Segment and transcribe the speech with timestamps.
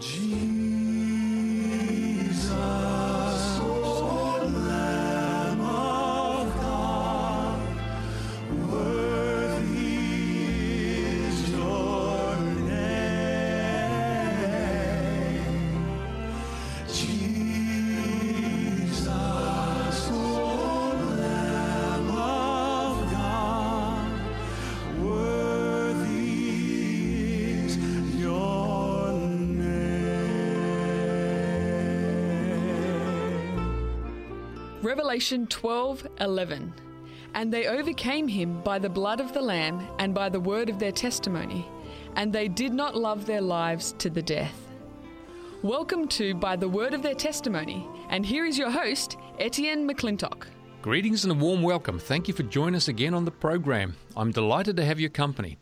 [0.00, 0.40] Jesus.
[34.90, 36.72] Revelation 12:11
[37.34, 40.80] And they overcame him by the blood of the lamb and by the word of
[40.80, 41.64] their testimony
[42.16, 44.66] and they did not love their lives to the death.
[45.62, 50.46] Welcome to By the Word of Their Testimony and here is your host Etienne McClintock.
[50.82, 52.00] Greetings and a warm welcome.
[52.00, 53.94] Thank you for joining us again on the program.
[54.16, 55.56] I'm delighted to have your company.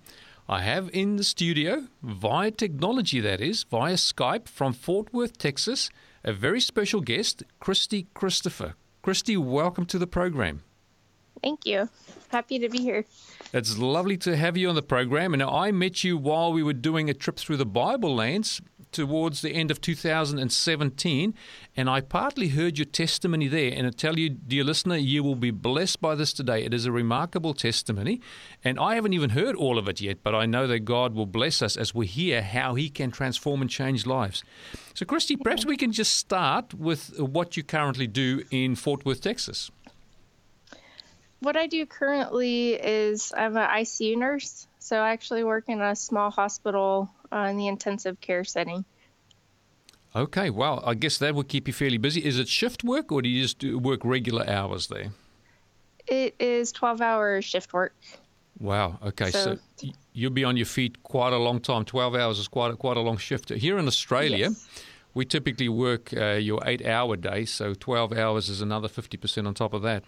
[0.49, 5.91] I have in the studio, via technology that is, via Skype from Fort Worth, Texas,
[6.25, 8.75] a very special guest, Christy Christopher.
[9.09, 10.61] Christy, welcome to the program.
[11.43, 11.89] Thank you.
[12.29, 13.07] Happy to be here.
[13.55, 15.33] It's lovely to have you on the program.
[15.33, 18.61] And I met you while we were doing a trip through the Bible lands
[18.93, 21.35] towards the end of 2017,
[21.77, 23.73] and I partly heard your testimony there.
[23.75, 26.65] And I tell you, dear listener, you will be blessed by this today.
[26.65, 28.21] It is a remarkable testimony,
[28.65, 31.27] and I haven't even heard all of it yet, but I know that God will
[31.27, 34.45] bless us as we hear how He can transform and change lives.
[34.95, 39.21] So, Christy, perhaps we can just start with what you currently do in Fort Worth,
[39.21, 39.71] Texas.
[41.41, 44.67] What I do currently is I'm an ICU nurse.
[44.81, 48.85] So I actually work in a small hospital uh, in the intensive care setting.
[50.17, 52.25] Okay, well, I guess that would keep you fairly busy.
[52.25, 55.13] Is it shift work or do you just do work regular hours there?
[56.07, 57.95] It is 12 hour shift work.
[58.59, 58.99] Wow.
[59.05, 59.31] Okay.
[59.31, 61.85] So, so, you'll be on your feet quite a long time.
[61.85, 63.51] 12 hours is quite a, quite a long shift.
[63.51, 64.69] Here in Australia, yes.
[65.15, 67.45] we typically work uh, your eight hour day.
[67.45, 70.05] So 12 hours is another 50% on top of that.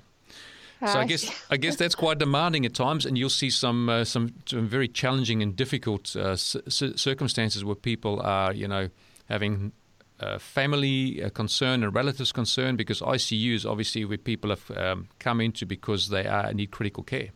[0.81, 4.05] So I guess I guess that's quite demanding at times, and you'll see some uh,
[4.05, 6.63] some, some very challenging and difficult uh, c-
[6.97, 8.89] circumstances where people are, you know,
[9.29, 9.73] having
[10.21, 15.41] uh, family concern and relatives concern because ICU is obviously where people have um, come
[15.41, 17.31] into because they are need critical care.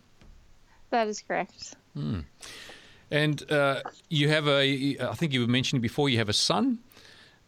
[0.90, 1.74] That is correct.
[1.94, 2.20] Hmm.
[3.10, 6.78] And uh, you have a, I think you were mentioning before, you have a son.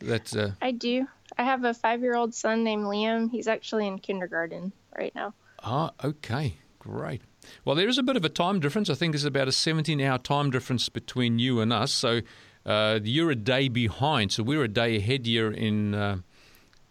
[0.01, 1.07] That uh, I do.
[1.39, 3.31] I have a five-year-old son named Liam.
[3.31, 5.33] He's actually in kindergarten right now.
[5.69, 7.23] Ah, okay, great.
[7.65, 8.89] Well, there is a bit of a time difference.
[8.89, 11.91] I think there's about a 17 hour time difference between you and us.
[11.93, 12.21] So
[12.65, 14.31] uh, you're a day behind.
[14.31, 16.19] So we're a day ahead here in, uh,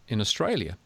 [0.10, 0.78] in Australia.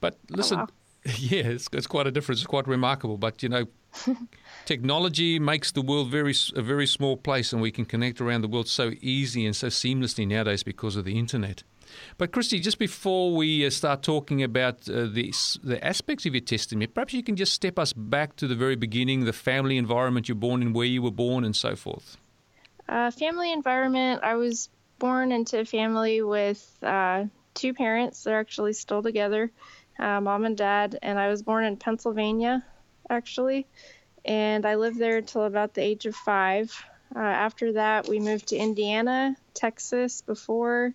[0.00, 0.68] But oh, listen, oh, wow.
[1.16, 2.40] yeah, it's, it's quite a difference.
[2.40, 3.18] It's quite remarkable.
[3.18, 3.66] But, you know,
[4.64, 8.48] technology makes the world very a very small place and we can connect around the
[8.48, 11.62] world so easy and so seamlessly nowadays because of the internet.
[12.16, 15.32] But Christy, just before we uh, start talking about uh, the,
[15.62, 18.76] the aspects of your testimony, perhaps you can just step us back to the very
[18.76, 22.16] beginning, the family environment you're born in, where you were born, and so forth.
[22.88, 28.24] Uh, family environment, I was born into a family with uh, two parents.
[28.24, 29.50] They're actually still together,
[29.98, 32.64] uh, mom and dad, and I was born in Pennsylvania,
[33.08, 33.66] actually.
[34.24, 36.74] And I lived there until about the age of five.
[37.14, 40.94] Uh, after that, we moved to Indiana, Texas before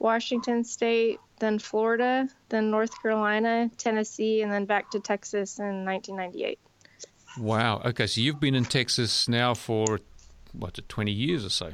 [0.00, 6.58] Washington State, then Florida, then North Carolina, Tennessee, and then back to Texas in 1998.
[7.38, 7.82] Wow.
[7.84, 10.00] Okay, so you've been in Texas now for
[10.52, 11.70] what, 20 years or so?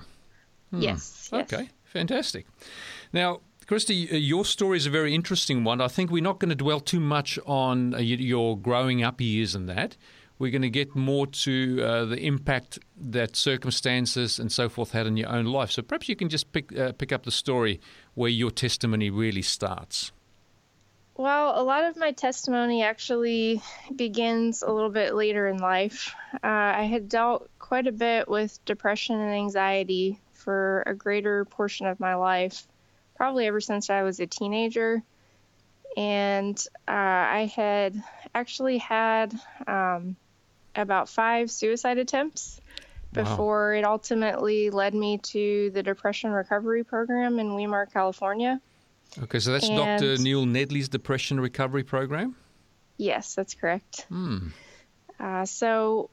[0.70, 0.82] Hmm.
[0.82, 1.52] Yes, yes.
[1.52, 2.46] Okay, fantastic.
[3.12, 5.80] Now, Christy, uh, your story is a very interesting one.
[5.80, 9.54] I think we're not going to dwell too much on uh, your growing up years
[9.54, 9.96] and that
[10.38, 15.06] we're going to get more to uh, the impact that circumstances and so forth had
[15.06, 15.70] in your own life.
[15.70, 17.80] So perhaps you can just pick uh, pick up the story
[18.16, 20.10] where your testimony really starts.
[21.18, 23.62] Well, a lot of my testimony actually
[23.94, 26.14] begins a little bit later in life.
[26.34, 31.86] Uh, I had dealt quite a bit with depression and anxiety for a greater portion
[31.86, 32.66] of my life,
[33.16, 35.02] probably ever since I was a teenager.
[35.96, 36.58] And
[36.88, 38.02] uh, I had
[38.34, 40.16] actually had um,
[40.74, 42.60] about five suicide attempts
[43.12, 43.78] before wow.
[43.78, 48.60] it ultimately led me to the depression recovery program in Weimar, California.
[49.22, 50.18] Okay, so that's and Dr.
[50.18, 52.36] Neil Nedley's depression recovery program?
[52.98, 54.06] Yes, that's correct.
[54.08, 54.48] Hmm.
[55.18, 56.10] Uh, so,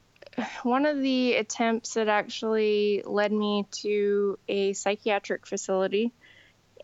[0.63, 6.13] one of the attempts that actually led me to a psychiatric facility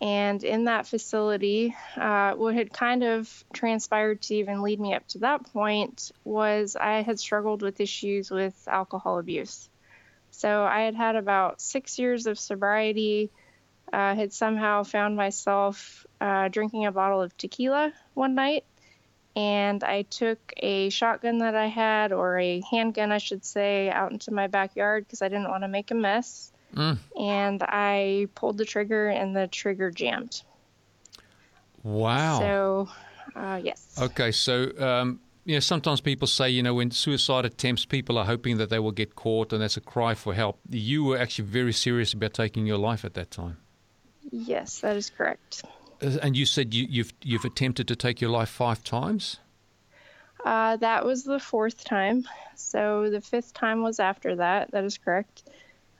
[0.01, 5.05] and in that facility, uh, what had kind of transpired to even lead me up
[5.09, 9.68] to that point was I had struggled with issues with alcohol abuse.
[10.39, 13.29] So I had had about six years of sobriety.
[13.91, 18.65] uh, had somehow found myself uh, drinking a bottle of tequila one night.
[19.35, 24.11] And I took a shotgun that I had, or a handgun, I should say, out
[24.11, 26.51] into my backyard because I didn't want to make a mess.
[26.75, 26.97] Mm.
[27.17, 30.41] And I pulled the trigger, and the trigger jammed.
[31.83, 32.39] Wow.
[32.39, 32.89] So,
[33.35, 33.97] uh, yes.
[34.01, 38.25] Okay, so um, you know, sometimes people say, you know, when suicide attempts, people are
[38.25, 40.59] hoping that they will get caught, and that's a cry for help.
[40.69, 43.57] You were actually very serious about taking your life at that time.
[44.29, 45.63] Yes, that is correct.
[46.03, 49.39] Uh, and you said you, have you've, you've attempted to take your life five times.
[50.45, 52.27] Uh, that was the fourth time.
[52.53, 54.69] So the fifth time was after that.
[54.69, 55.41] That is correct.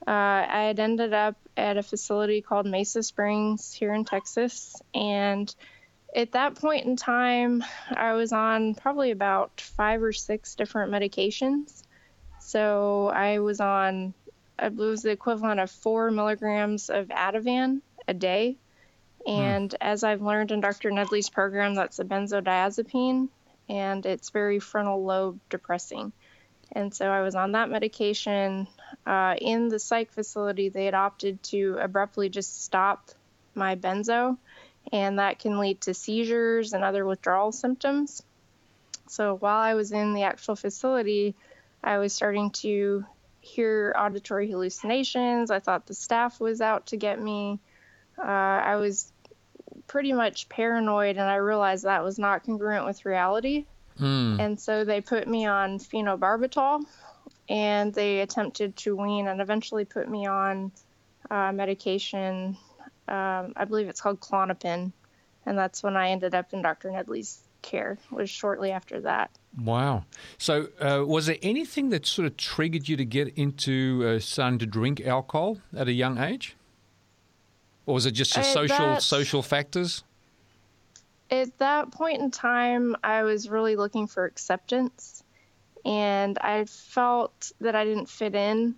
[0.06, 5.54] Uh, I had ended up at a facility called Mesa Springs here in Texas, and
[6.16, 11.84] at that point in time, I was on probably about five or six different medications.
[12.40, 14.14] So I was on,
[14.58, 18.58] I believe it was the equivalent of four milligrams of Ativan a day.
[19.26, 19.32] Hmm.
[19.32, 19.78] And mm.
[19.82, 20.92] as I've learned in Dr.
[20.92, 23.30] Nedley's program, that's a benzodiazepine
[23.70, 26.12] and it's very frontal lobe depressing.
[26.72, 28.68] And so I was on that medication.
[29.06, 33.10] Uh, in the psych facility, they had opted to abruptly just stop
[33.56, 34.38] my benzo,
[34.92, 38.24] and that can lead to seizures and other withdrawal symptoms.
[39.08, 41.36] So while I was in the actual facility,
[41.84, 43.06] I was starting to
[43.42, 45.50] hear auditory hallucinations.
[45.50, 47.60] I thought the staff was out to get me.
[48.18, 49.12] Uh, I was
[49.88, 53.66] pretty much paranoid, and I realized that was not congruent with reality.
[54.00, 54.40] Mm.
[54.40, 56.84] And so they put me on phenobarbital,
[57.50, 60.72] and they attempted to wean and eventually put me on
[61.32, 62.58] uh, medication.
[63.10, 64.92] Um, I believe it's called Klonopin,
[65.46, 66.92] and that's when I ended up in Dr.
[66.92, 67.98] Nedley's care.
[68.12, 69.32] Was shortly after that.
[69.62, 70.06] Wow.
[70.38, 74.60] So, uh, was there anything that sort of triggered you to get into uh, starting
[74.60, 76.56] to drink alcohol at a young age?
[77.90, 80.04] or was it just your social that, social factors?
[81.32, 85.24] At that point in time, I was really looking for acceptance,
[85.84, 88.76] and I felt that I didn't fit in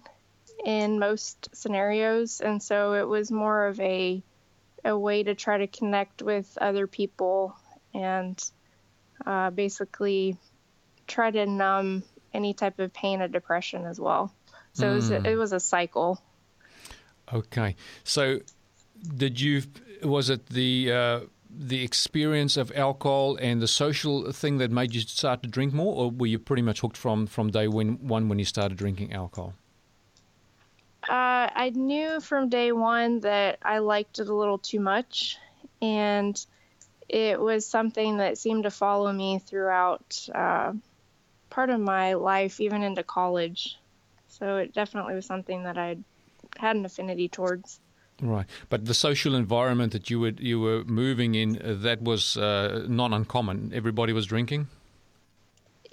[0.66, 4.24] in most scenarios, and so it was more of a
[4.84, 7.56] a way to try to connect with other people
[7.94, 8.44] and
[9.26, 10.36] uh, basically
[11.08, 12.04] try to numb
[12.34, 14.34] any type of pain or depression as well.
[14.74, 14.92] So mm.
[14.92, 16.22] it, was a, it was a cycle.
[17.32, 18.40] Okay, so
[19.16, 19.64] did you
[20.04, 21.20] was it the uh,
[21.50, 25.96] the experience of alcohol and the social thing that made you start to drink more,
[25.96, 29.14] or were you pretty much hooked from from day when, one when you started drinking
[29.14, 29.54] alcohol?
[31.04, 35.38] Uh, I knew from day one that I liked it a little too much,
[35.82, 36.44] and
[37.10, 40.74] it was something that seemed to follow me throughout uh,
[41.50, 43.78] part of my life, even into college.
[44.28, 45.98] So it definitely was something that I
[46.58, 47.80] had an affinity towards.
[48.22, 52.38] Right, but the social environment that you were you were moving in uh, that was
[52.38, 53.72] uh, not uncommon.
[53.74, 54.68] Everybody was drinking.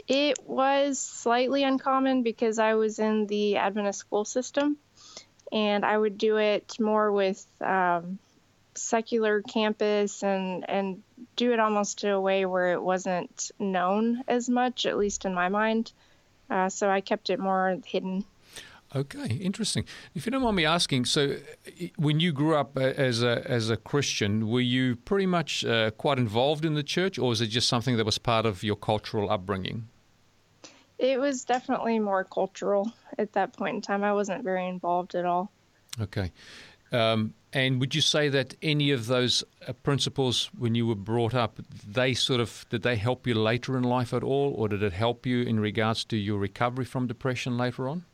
[0.06, 4.76] It was slightly uncommon because I was in the Adventist school system,
[5.52, 8.18] and I would do it more with um,
[8.74, 11.02] secular campus and and
[11.36, 15.34] do it almost to a way where it wasn't known as much, at least in
[15.34, 15.92] my mind.
[16.50, 18.24] Uh, so I kept it more hidden.
[18.96, 19.84] Okay, interesting.
[20.14, 21.36] If you don't mind me asking, so
[21.96, 25.90] when you grew up uh, as a as a Christian, were you pretty much uh,
[25.90, 28.76] quite involved in the church, or was it just something that was part of your
[28.76, 29.88] cultural upbringing?
[30.98, 34.02] It was definitely more cultural at that point in time.
[34.02, 35.50] I wasn't very involved at all.
[36.00, 36.32] Okay.
[36.90, 41.34] Um, and would you say that any of those uh, principles, when you were brought
[41.34, 44.82] up, they sort of did they help you later in life at all, or did
[44.82, 48.04] it help you in regards to your recovery from depression later on?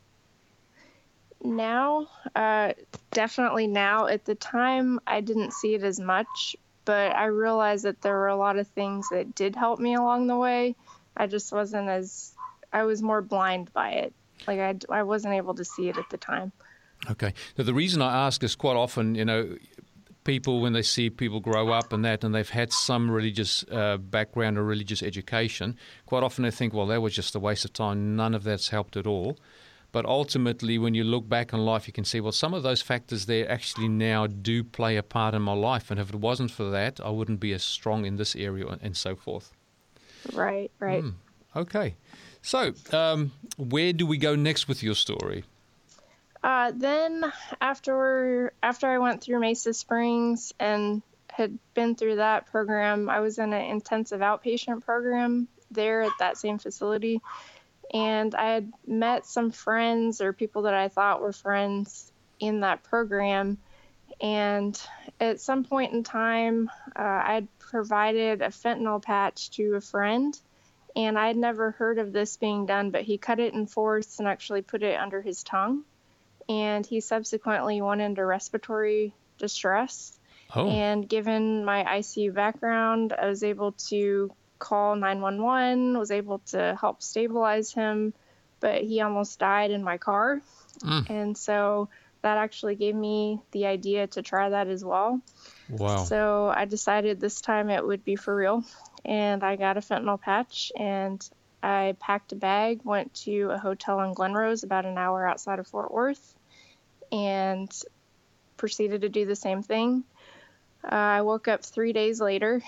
[1.45, 2.73] now, uh,
[3.11, 4.07] definitely now.
[4.07, 8.27] At the time, I didn't see it as much, but I realized that there were
[8.27, 10.75] a lot of things that did help me along the way.
[11.15, 12.34] I just wasn't as,
[12.75, 14.13] I was more blind by it.
[14.47, 16.51] Like I, I wasn't able to see it at the time.
[17.09, 17.33] Okay.
[17.55, 19.55] So the reason I ask is quite often, you know,
[20.25, 23.95] people when they see people grow up and that, and they've had some religious uh,
[23.97, 27.71] background or religious education, quite often they think, well, that was just a waste of
[27.71, 28.17] time.
[28.17, 29.37] None of that's helped at all.
[29.93, 32.81] But ultimately, when you look back on life, you can see, well, some of those
[32.81, 35.89] factors there actually now do play a part in my life.
[35.89, 38.97] And if it wasn't for that, I wouldn't be as strong in this area and
[38.97, 39.53] so forth.
[40.33, 41.03] Right, right.
[41.03, 41.13] Mm,
[41.55, 41.95] okay.
[42.45, 45.43] So, um, where do we go next with your story?
[46.43, 53.09] Uh, then, after after I went through Mesa Springs and had been through that program,
[53.09, 57.19] I was in an intensive outpatient program there at that same facility
[57.93, 62.83] and I had met some friends or people that I thought were friends in that
[62.83, 63.57] program.
[64.21, 64.79] And
[65.19, 70.37] at some point in time, uh, I'd provided a fentanyl patch to a friend,
[70.95, 74.19] and I had never heard of this being done, but he cut it in fourths
[74.19, 75.83] and actually put it under his tongue.
[76.47, 80.17] And he subsequently went into respiratory distress.
[80.53, 80.67] Oh.
[80.67, 87.01] And given my ICU background, I was able to call 911, was able to help
[87.01, 88.13] stabilize him,
[88.59, 90.41] but he almost died in my car.
[90.79, 91.09] Mm.
[91.09, 91.89] And so
[92.21, 95.19] that actually gave me the idea to try that as well.
[95.69, 96.05] Wow.
[96.05, 98.63] So I decided this time it would be for real.
[99.05, 101.27] And I got a fentanyl patch and
[101.61, 105.59] I packed a bag, went to a hotel in Glen Rose, about an hour outside
[105.59, 106.35] of Fort Worth,
[107.11, 107.71] and
[108.57, 110.03] proceeded to do the same thing.
[110.83, 112.61] Uh, I woke up three days later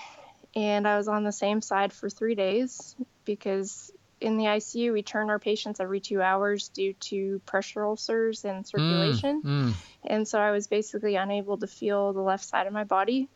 [0.56, 5.02] and I was on the same side for three days because in the ICU we
[5.02, 9.42] turn our patients every two hours due to pressure ulcers and circulation.
[9.42, 9.72] Mm.
[10.04, 13.28] And so I was basically unable to feel the left side of my body.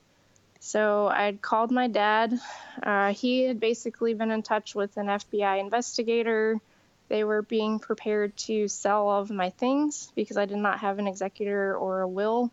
[0.65, 2.39] So I'd called my dad.
[2.81, 6.61] Uh, he had basically been in touch with an FBI investigator.
[7.09, 11.01] They were being prepared to sell all of my things because I did not have
[11.01, 12.53] an executor or a will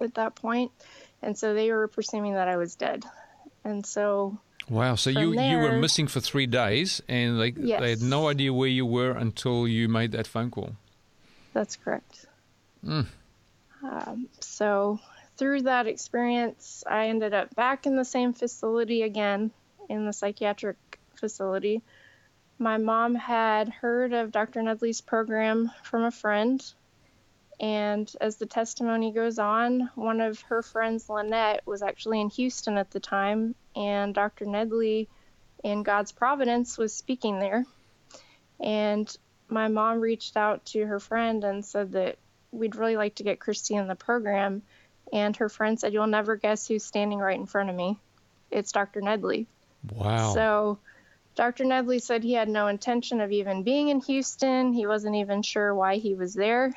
[0.00, 0.72] at that point.
[1.22, 3.04] And so they were presuming that I was dead.
[3.62, 4.36] And so
[4.68, 4.96] Wow.
[4.96, 7.80] So From you you were missing for three days, and they Yes.
[7.80, 10.72] they had no idea where you were until you made that phone call.
[11.52, 12.26] That's correct.
[12.84, 13.06] Mm.
[13.84, 14.98] Um, so
[15.38, 19.52] through that experience, I ended up back in the same facility again,
[19.88, 20.76] in the psychiatric
[21.14, 21.82] facility.
[22.58, 24.60] My mom had heard of Dr.
[24.62, 26.62] Nedley's program from a friend.
[27.60, 32.76] And as the testimony goes on, one of her friends, Lynette, was actually in Houston
[32.76, 34.44] at the time, and Dr.
[34.44, 35.08] Nedley,
[35.64, 37.64] in God's providence, was speaking there.
[38.60, 39.16] And
[39.48, 42.18] my mom reached out to her friend and said that
[42.50, 44.62] we'd really like to get Christy in the program.
[45.12, 47.98] And her friend said, You'll never guess who's standing right in front of me.
[48.50, 49.00] It's Dr.
[49.00, 49.46] Nedley.
[49.92, 50.34] Wow.
[50.34, 50.78] So
[51.34, 51.64] Dr.
[51.64, 54.72] Nedley said he had no intention of even being in Houston.
[54.72, 56.72] He wasn't even sure why he was there.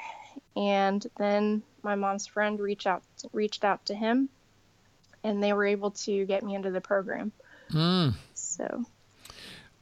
[0.55, 4.29] And then my mom's friend reached out reached out to him
[5.23, 7.31] and they were able to get me into the program.
[7.71, 8.13] Mm.
[8.33, 8.85] So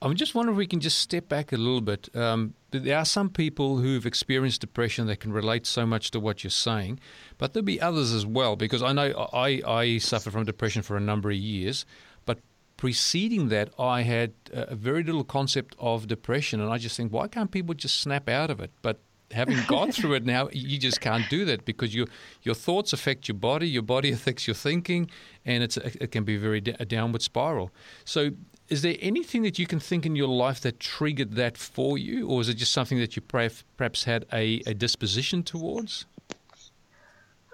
[0.01, 2.09] I'm just wondering if we can just step back a little bit.
[2.15, 6.43] Um, there are some people who've experienced depression that can relate so much to what
[6.43, 6.99] you're saying,
[7.37, 8.55] but there'll be others as well.
[8.55, 11.85] Because I know I, I suffered from depression for a number of years,
[12.25, 12.39] but
[12.77, 17.27] preceding that, I had a very little concept of depression, and I just think, why
[17.27, 18.71] can't people just snap out of it?
[18.81, 18.99] But
[19.31, 22.07] having gone through it now, you just can't do that because your
[22.43, 25.09] your thoughts affect your body, your body affects your thinking,
[25.45, 27.71] and it's it can be very a downward spiral.
[28.05, 28.31] So
[28.69, 32.27] is there anything that you can think in your life that triggered that for you,
[32.27, 36.05] or is it just something that you perhaps had a, a disposition towards?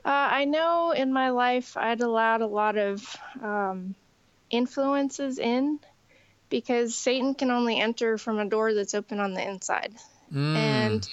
[0.04, 3.96] Uh, I know in my life I'd allowed a lot of um,
[4.52, 5.80] influences in
[6.50, 9.96] because Satan can only enter from a door that's open on the inside.
[10.32, 10.56] Mm.
[10.56, 11.10] And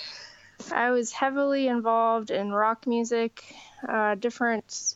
[0.71, 3.42] I was heavily involved in rock music,
[3.88, 4.94] uh, different,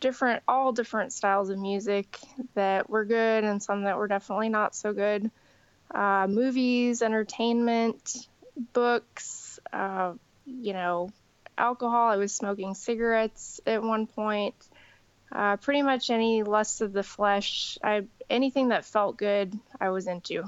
[0.00, 2.18] different, all different styles of music
[2.54, 5.30] that were good and some that were definitely not so good.
[5.94, 8.28] Uh, movies, entertainment,
[8.72, 10.12] books, uh,
[10.46, 11.10] you know,
[11.56, 12.10] alcohol.
[12.10, 14.54] I was smoking cigarettes at one point.
[15.32, 17.78] Uh, pretty much any lust of the flesh.
[17.82, 20.44] I anything that felt good, I was into.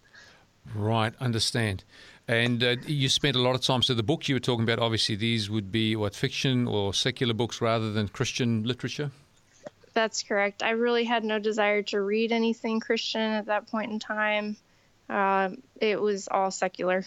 [0.74, 1.84] right, understand.
[2.28, 3.82] And uh, you spent a lot of time.
[3.82, 7.34] So the books you were talking about, obviously, these would be what fiction or secular
[7.34, 9.10] books rather than Christian literature.
[9.94, 10.62] That's correct.
[10.62, 14.56] I really had no desire to read anything Christian at that point in time.
[15.08, 17.04] Um, it was all secular.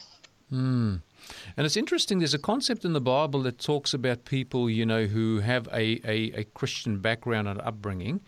[0.50, 0.96] Hmm.
[1.56, 5.06] And it's interesting, there's a concept in the Bible that talks about people, you know,
[5.06, 8.22] who have a, a, a, Christian background and upbringing,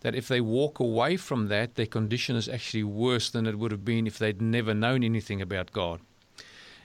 [0.00, 3.70] that if they walk away from that, their condition is actually worse than it would
[3.70, 6.00] have been if they'd never known anything about God.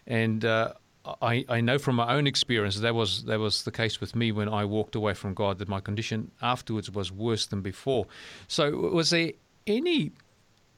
[0.08, 0.74] And uh,
[1.22, 4.32] I, I know from my own experience that was that was the case with me
[4.32, 8.08] when I walked away from God, that my condition afterwards was worse than before.
[8.48, 9.32] So was there
[9.68, 10.12] any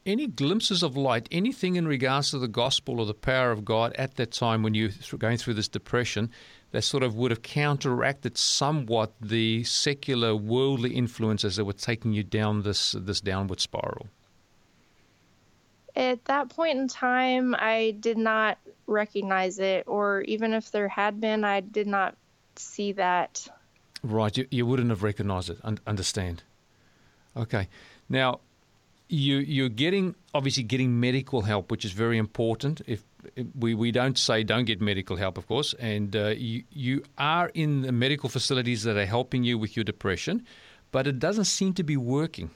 [0.06, 3.94] any glimpses of light, anything in regards to the gospel or the power of God
[3.98, 6.30] at that time when you were going through this depression
[6.72, 12.24] that sort of would have counteracted somewhat the secular worldly influences that were taking you
[12.24, 14.08] down this this downward spiral?
[15.96, 21.22] At that point in time, I did not recognize it, or even if there had
[21.22, 22.16] been, I did not
[22.56, 23.48] see that.
[24.04, 25.58] Right, you, you wouldn't have recognized it.
[25.64, 26.44] Un- understand?
[27.36, 27.68] Okay.
[28.10, 28.40] Now,
[29.08, 32.82] you you're getting obviously getting medical help, which is very important.
[32.88, 33.04] If
[33.58, 37.52] we, we don't say don't get medical help, of course, and uh, you, you are
[37.54, 40.46] in the medical facilities that are helping you with your depression,
[40.92, 42.52] but it doesn't seem to be working.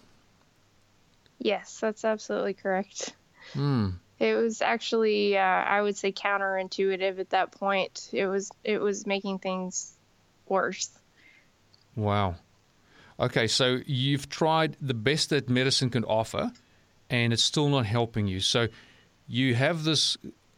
[1.39, 3.13] Yes, that's absolutely correct.
[3.53, 3.89] Hmm.
[4.19, 8.09] It was actually, uh, I would say, counterintuitive at that point.
[8.11, 9.93] It was, it was making things
[10.47, 10.89] worse.
[11.95, 12.35] Wow.
[13.19, 16.51] Okay, so you've tried the best that medicine can offer,
[17.09, 18.41] and it's still not helping you.
[18.41, 18.67] So
[19.27, 20.17] you have this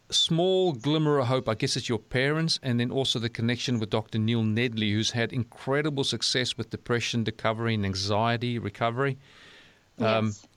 [0.09, 1.47] small glimmer of hope.
[1.47, 4.17] I guess it's your parents, and then also the connection with Dr.
[4.17, 9.17] Neil Nedley, who's had incredible success with depression recovery and anxiety recovery.
[9.99, 10.47] Um, yes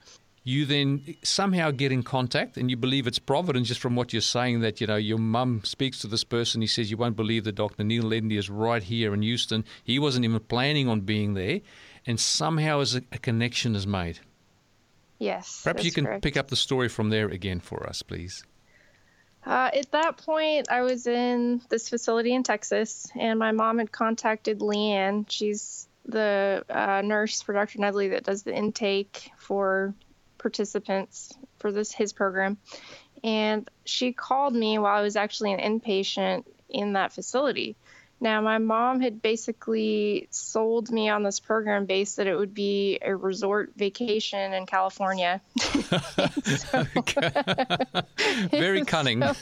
[0.46, 4.22] you then somehow get in contact and you believe it's providence just from what you're
[4.22, 7.44] saying that you know your mum speaks to this person he says you won't believe
[7.44, 11.34] that dr neil nedley is right here in houston he wasn't even planning on being
[11.34, 11.60] there
[12.06, 14.20] and somehow a, a connection is made
[15.18, 16.22] yes perhaps you can correct.
[16.22, 18.44] pick up the story from there again for us please
[19.46, 23.92] uh, at that point, I was in this facility in Texas, and my mom had
[23.92, 25.26] contacted Leanne.
[25.28, 27.78] She's the uh, nurse for Dr.
[27.78, 29.94] Nedley that does the intake for
[30.44, 32.58] participants for this his program,
[33.22, 37.76] and she called me while I was actually an inpatient in that facility.
[38.20, 42.98] Now, my mom had basically sold me on this program based that it would be
[43.00, 45.40] a resort vacation in California.
[45.60, 46.84] so,
[48.50, 49.22] Very cunning.
[49.22, 49.34] So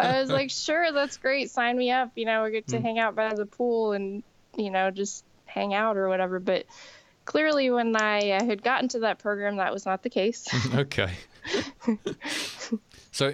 [0.00, 1.50] I was like, sure, that's great.
[1.50, 2.10] Sign me up.
[2.16, 2.82] You know, we get to mm.
[2.82, 4.24] hang out by the pool and,
[4.56, 6.40] you know, just hang out or whatever.
[6.40, 6.66] But
[7.30, 10.48] clearly, when I uh, had gotten to that program, that was not the case.
[10.74, 11.12] okay.
[13.12, 13.32] so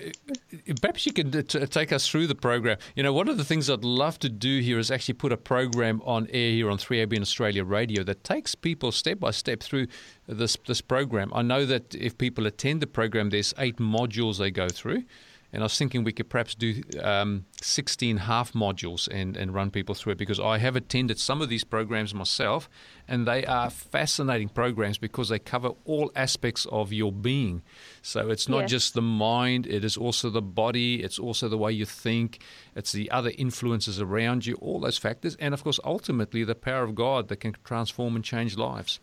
[0.83, 2.77] perhaps you can t- take us through the program.
[2.95, 5.39] You know, one of the things I'd love to do here is actually put a
[5.39, 9.87] program on air here on 3ABN Australia Radio that takes people step by step through
[10.27, 11.33] this this program.
[11.35, 15.05] I know that if people attend the program, there's eight modules they go through.
[15.53, 19.71] And I was thinking we could perhaps do um, 16 half modules and, and run
[19.71, 22.69] people through it because I have attended some of these programs myself,
[23.09, 27.63] and they are fascinating programs because they cover all aspects of your being.
[28.03, 28.71] So it's not yes.
[28.71, 32.43] just the mind, it is also the body, it's also the way you think,
[32.75, 36.83] it's the other influences around you, all those factors, and of course, ultimately, the power
[36.83, 39.01] of God that can transform and change lives.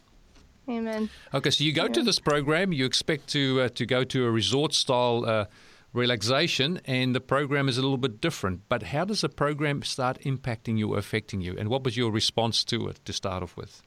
[0.69, 1.09] Amen.
[1.33, 1.89] Okay, so you go yeah.
[1.93, 5.25] to this program, you expect to uh, to go to a resort style.
[5.25, 5.45] Uh,
[5.93, 8.61] relaxation, and the program is a little bit different.
[8.67, 12.63] But how does the program start impacting you, affecting you, and what was your response
[12.65, 13.81] to it to start off with?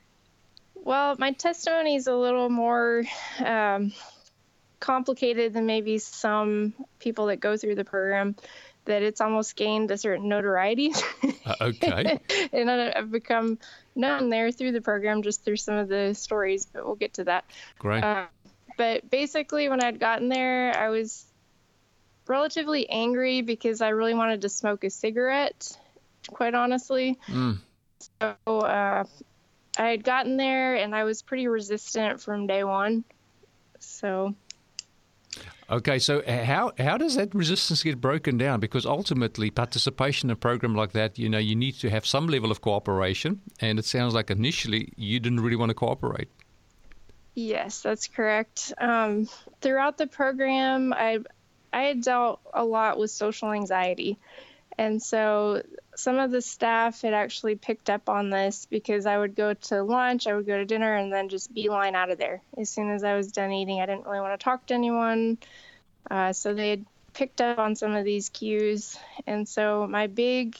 [0.74, 3.02] Well, my testimony is a little more
[3.44, 3.92] um,
[4.78, 8.36] complicated than maybe some people that go through the program.
[8.84, 10.92] That it's almost gained a certain notoriety.
[11.44, 12.20] uh, okay.
[12.52, 13.58] and I've become
[13.96, 17.24] known there through the program, just through some of the stories, but we'll get to
[17.24, 17.44] that.
[17.80, 18.04] Great.
[18.04, 18.26] Uh,
[18.76, 21.26] but basically, when I'd gotten there, I was
[22.28, 25.76] relatively angry because I really wanted to smoke a cigarette,
[26.28, 27.18] quite honestly.
[27.28, 27.58] Mm.
[28.20, 29.04] So uh,
[29.78, 33.04] I had gotten there and I was pretty resistant from day one.
[33.78, 34.34] So.
[35.68, 38.60] Okay, so how how does that resistance get broken down?
[38.60, 42.28] Because ultimately, participation in a program like that, you know, you need to have some
[42.28, 46.28] level of cooperation, and it sounds like initially you didn't really want to cooperate.
[47.34, 48.72] Yes, that's correct.
[48.78, 49.28] Um,
[49.60, 51.18] throughout the program, I
[51.76, 54.16] I had dealt a lot with social anxiety.
[54.78, 55.62] And so
[55.94, 59.82] some of the staff had actually picked up on this because I would go to
[59.82, 62.40] lunch, I would go to dinner, and then just beeline out of there.
[62.56, 65.36] As soon as I was done eating, I didn't really want to talk to anyone.
[66.10, 68.98] Uh, so they had picked up on some of these cues.
[69.26, 70.56] And so my big,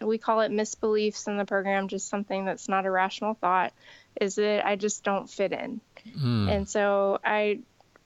[0.00, 3.74] we call it misbeliefs in the program, just something that's not a rational thought,
[4.18, 5.82] is that I just don't fit in.
[6.18, 6.50] Mm.
[6.50, 7.60] And so I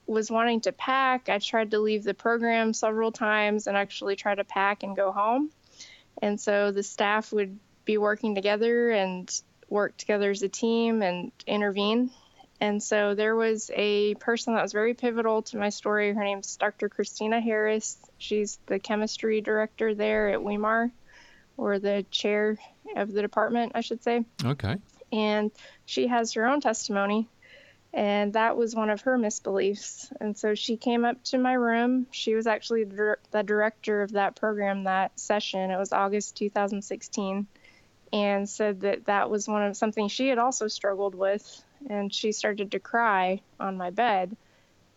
[0.09, 1.29] was wanting to pack.
[1.29, 5.13] I tried to leave the program several times and actually try to pack and go
[5.13, 5.51] home.
[6.21, 9.31] And so the staff would be working together and
[9.69, 12.11] work together as a team and intervene.
[12.61, 16.13] And so there was a person that was very pivotal to my story.
[16.13, 16.89] Her name's Dr.
[16.89, 17.99] Christina Harris.
[18.17, 20.91] She's the chemistry director there at Weimar,
[21.57, 22.57] or the chair
[22.97, 24.25] of the department, I should say.
[24.45, 24.77] Okay.
[25.13, 25.53] And
[25.87, 27.29] she has her own testimony
[27.99, 30.13] and that was one of her misbeliefs.
[30.21, 32.07] And so she came up to my room.
[32.13, 35.73] She was actually the director of that program that session.
[35.73, 37.49] It was August 2016,
[38.13, 41.65] and said that that was one of something she had also struggled with.
[41.91, 44.37] And she started to cry on my bed.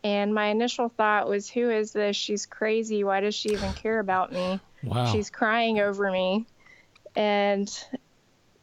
[0.04, 2.16] And my initial thought was, Who is this?
[2.16, 3.04] She's crazy.
[3.04, 4.60] Why does she even care about me?
[4.84, 5.12] Wow.
[5.12, 6.46] She's crying over me.
[7.16, 7.68] And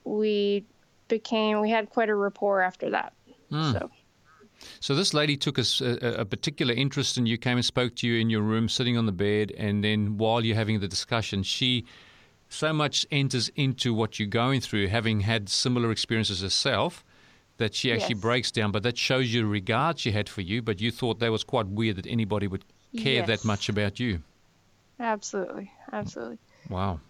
[0.05, 0.65] we
[1.09, 3.15] became, we had quite a rapport after that.
[3.51, 3.73] Mm.
[3.73, 3.91] So
[4.81, 8.07] So this lady took a, a, a, particular interest in you, came and spoke to
[8.07, 11.43] you in your room, sitting on the bed, and then while you're having the discussion,
[11.43, 11.85] she
[12.49, 17.05] so much enters into what you're going through, having had similar experiences herself,
[17.59, 18.23] that she actually Yes.
[18.23, 18.73] breaks down.
[18.73, 20.63] But that shows you the regard she had for you.
[20.63, 22.65] But you thought that was quite weird that anybody would
[22.97, 24.23] care that much about you.
[25.01, 25.71] Absolutely.
[25.93, 26.39] Absolutely.
[26.69, 27.01] Wow.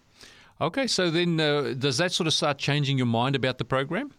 [0.61, 4.11] Okay, so then uh, does that sort of start changing your mind about the program?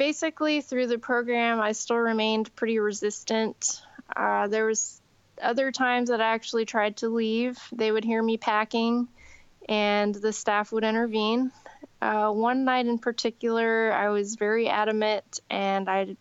[0.00, 3.82] Basically through the program i still remained pretty resistant.
[4.16, 4.98] Uh, there was
[5.42, 7.58] other times that i actually tried to leave.
[7.70, 9.08] They would hear me packing
[9.68, 11.52] and the staff would intervene.
[12.00, 16.16] Uh, one night in particular i was very adamant and i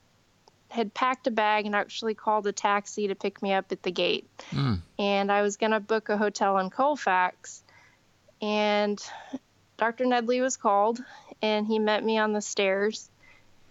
[0.68, 3.92] had packed a bag and actually called a taxi to pick me up at the
[3.92, 4.28] gate.
[4.52, 4.82] Mm.
[5.00, 7.64] and i was going to book a hotel in colfax
[8.42, 9.02] and
[9.78, 11.00] dr nedley was called
[11.42, 13.10] and he met me on the stairs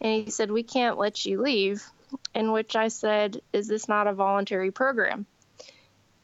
[0.00, 1.84] and he said, We can't let you leave.
[2.34, 5.26] In which I said, Is this not a voluntary program?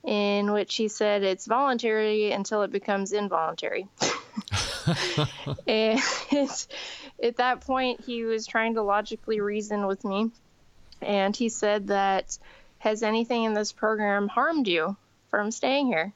[0.02, 3.88] In which he said, It's voluntary until it becomes involuntary.
[5.66, 6.00] and
[7.22, 10.30] at that point, he was trying to logically reason with me.
[11.00, 12.38] And he said that,
[12.78, 14.96] Has anything in this program harmed you
[15.30, 16.12] from staying here?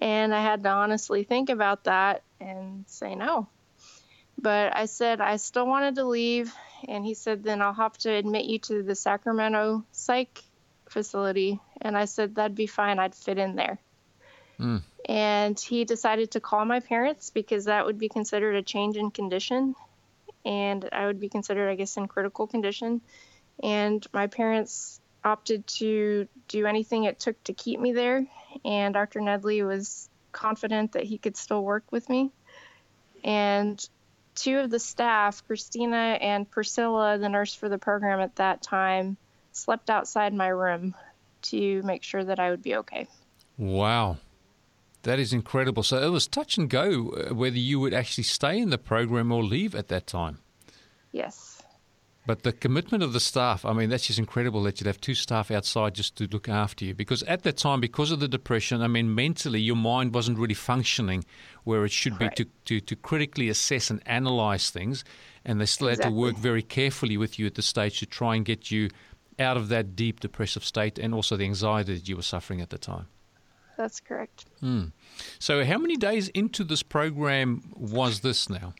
[0.00, 3.48] And I had to honestly think about that and say no.
[4.40, 6.52] But I said I still wanted to leave,
[6.88, 10.42] and he said, Then I'll have to admit you to the Sacramento psych
[10.88, 11.60] facility.
[11.80, 13.78] And I said, That'd be fine, I'd fit in there.
[14.58, 14.82] Mm.
[15.06, 19.10] And he decided to call my parents because that would be considered a change in
[19.10, 19.74] condition,
[20.44, 23.00] and I would be considered, I guess, in critical condition.
[23.62, 28.26] And my parents opted to do anything it took to keep me there,
[28.64, 29.20] and Dr.
[29.20, 32.30] Nedley was confident that he could still work with me.
[33.22, 33.88] And
[34.34, 39.16] two of the staff, Christina and Priscilla, the nurse for the program at that time,
[39.52, 40.94] slept outside my room
[41.42, 43.06] to make sure that I would be okay.
[43.58, 44.18] Wow.
[45.02, 45.82] That is incredible.
[45.82, 49.30] So it was touch and go uh, whether you would actually stay in the program
[49.30, 50.38] or leave at that time.
[51.12, 51.53] Yes.
[52.26, 55.14] But the commitment of the staff, I mean, that's just incredible that you'd have two
[55.14, 56.94] staff outside just to look after you.
[56.94, 60.54] Because at that time, because of the depression, I mean, mentally, your mind wasn't really
[60.54, 61.24] functioning
[61.64, 62.34] where it should Right.
[62.34, 65.04] be to, to, to critically assess and analyze things.
[65.44, 68.36] And they still had to work very carefully with you at the stage to try
[68.36, 68.88] and get you
[69.38, 72.70] out of that deep depressive state and also the anxiety that you were suffering at
[72.70, 73.06] the time.
[73.76, 74.46] That's correct.
[74.60, 74.84] Hmm.
[75.40, 78.72] So, how many days into this program was this now?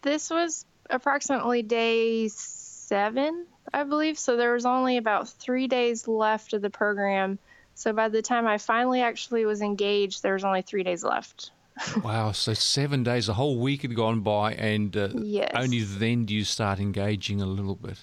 [0.00, 4.18] This was approximately day seven, I believe.
[4.18, 7.38] So there was only about three days left of the program.
[7.74, 11.50] So by the time I finally actually was engaged, there was only three days left.
[12.04, 15.50] Wow, so seven days, a whole week had gone by, and uh, Yes.
[15.54, 17.98] only then do you start engaging a little bit.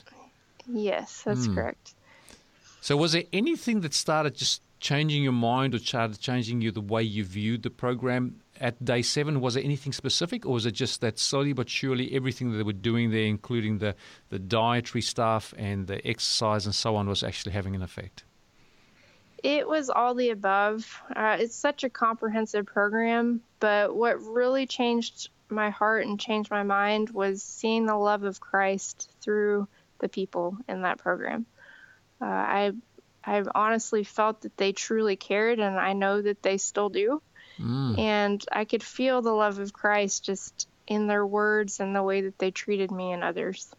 [0.68, 1.54] Yes, that's Hmm.
[1.56, 1.94] correct.
[2.82, 6.82] So, was there anything that started just changing your mind or started changing you the
[6.82, 9.42] way you viewed the program at day seven?
[9.42, 12.64] Was there anything specific, or was it just that slowly but surely everything that they
[12.64, 13.96] were doing there, including the,
[14.30, 18.24] the dietary stuff and the exercise and so on, was actually having an effect?
[19.42, 21.02] It was all the above.
[21.16, 26.64] Uh, it's such a comprehensive program, but what really changed my heart and changed my
[26.64, 29.68] mind was seeing the love of Christ through
[30.00, 31.46] the people in that program.
[32.22, 32.72] Uh, I
[33.24, 37.22] I honestly felt that they truly cared, and I know that they still do.
[37.60, 38.00] Mm.
[38.00, 42.22] And I could feel the love of Christ just in their words and the way
[42.22, 43.74] that they treated me and others.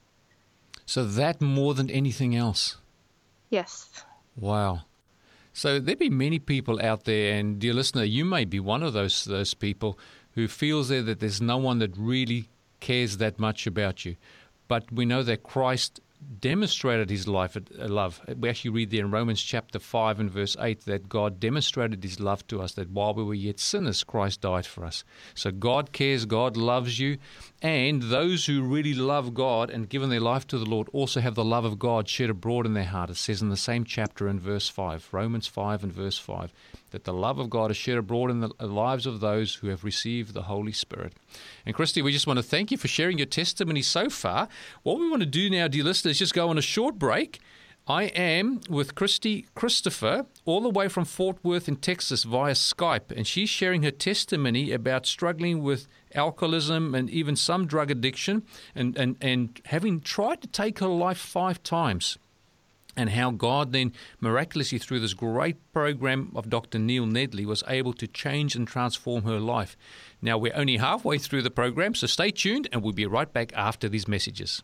[0.86, 2.76] So, that more than anything else.
[3.48, 4.04] Yes.
[4.36, 4.82] Wow.
[5.52, 8.92] So there be many people out there, and dear listener, you may be one of
[8.92, 9.98] those those people
[10.32, 14.16] who feels there that there's no one that really cares that much about you.
[14.68, 16.00] But we know that Christ
[16.40, 18.20] demonstrated his life uh, love.
[18.38, 22.20] We actually read there in Romans chapter five and verse eight that God demonstrated his
[22.20, 22.72] love to us.
[22.72, 25.04] That while we were yet sinners, Christ died for us.
[25.34, 27.18] So God cares, God loves you,
[27.62, 31.34] and those who really love God and given their life to the Lord also have
[31.34, 33.10] the love of God shed abroad in their heart.
[33.10, 36.52] It says in the same chapter in verse 5, Romans 5 and verse 5,
[36.90, 39.84] that the love of God is shed abroad in the lives of those who have
[39.84, 41.12] received the Holy Spirit.
[41.66, 44.48] And Christy, we just want to thank you for sharing your testimony so far.
[44.82, 47.40] What we want to do now, dear listeners, is just go on a short break.
[47.86, 53.10] I am with Christy Christopher, all the way from Fort Worth in Texas via Skype,
[53.10, 58.44] and she's sharing her testimony about struggling with alcoholism and even some drug addiction
[58.74, 62.18] and, and, and having tried to take her life five times.
[62.96, 66.78] And how God then miraculously, through this great program of Dr.
[66.78, 69.76] Neil Nedley, was able to change and transform her life.
[70.20, 73.52] Now, we're only halfway through the program, so stay tuned and we'll be right back
[73.54, 74.62] after these messages.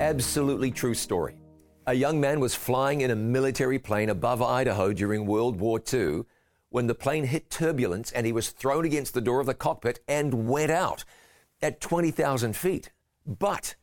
[0.00, 1.36] Absolutely true story.
[1.86, 6.22] A young man was flying in a military plane above Idaho during World War II
[6.70, 10.00] when the plane hit turbulence and he was thrown against the door of the cockpit
[10.08, 11.04] and went out
[11.60, 12.90] at 20,000 feet.
[13.26, 13.74] But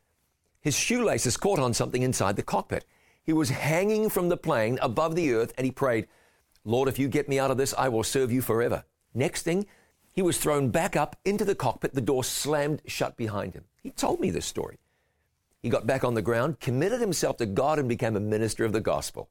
[0.59, 2.85] his shoelaces caught on something inside the cockpit.
[3.23, 6.07] He was hanging from the plane above the earth and he prayed,
[6.63, 8.85] Lord, if you get me out of this, I will serve you forever.
[9.13, 9.67] Next thing,
[10.13, 11.93] he was thrown back up into the cockpit.
[11.93, 13.65] The door slammed shut behind him.
[13.83, 14.79] He told me this story.
[15.67, 18.71] He got back on the ground, committed himself to God, and became a minister of
[18.71, 19.29] the gospel.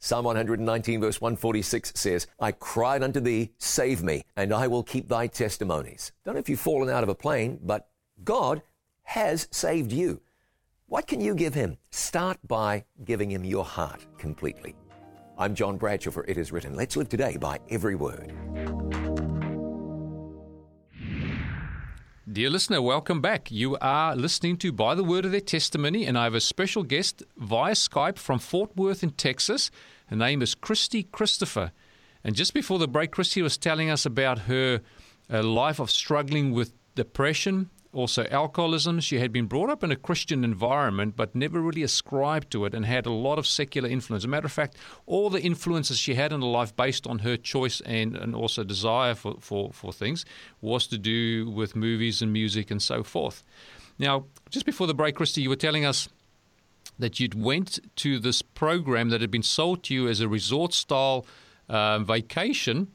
[0.00, 5.08] Psalm 119, verse 146 says, I cried unto thee, save me, and I will keep
[5.08, 6.12] thy testimonies.
[6.26, 7.88] Don't know if you've fallen out of a plane, but
[8.22, 8.60] God
[9.04, 10.20] has saved you.
[10.88, 11.78] What can you give him?
[11.90, 14.74] Start by giving him your heart completely.
[15.38, 16.76] I'm John Bradshaw for It Is Written.
[16.76, 19.21] Let's live today by every word.
[22.32, 23.50] Dear listener, welcome back.
[23.50, 26.82] You are listening to By the Word of Their Testimony, and I have a special
[26.82, 29.70] guest via Skype from Fort Worth in Texas.
[30.06, 31.72] Her name is Christy Christopher.
[32.24, 34.80] And just before the break, Christy was telling us about her
[35.30, 39.00] uh, life of struggling with depression, also alcoholism.
[39.00, 42.74] She had been brought up in a Christian environment, but never really ascribed to it
[42.74, 44.22] and had a lot of secular influence.
[44.22, 44.76] As a matter of fact,
[45.06, 48.64] all the influences she had in her life based on her choice and, and also
[48.64, 50.24] desire for, for, for things
[50.60, 53.42] was to do with movies and music and so forth.
[53.98, 56.08] Now, just before the break, Christy, you were telling us
[56.98, 60.72] that you'd went to this program that had been sold to you as a resort
[60.72, 61.26] style
[61.68, 62.88] uh, vacation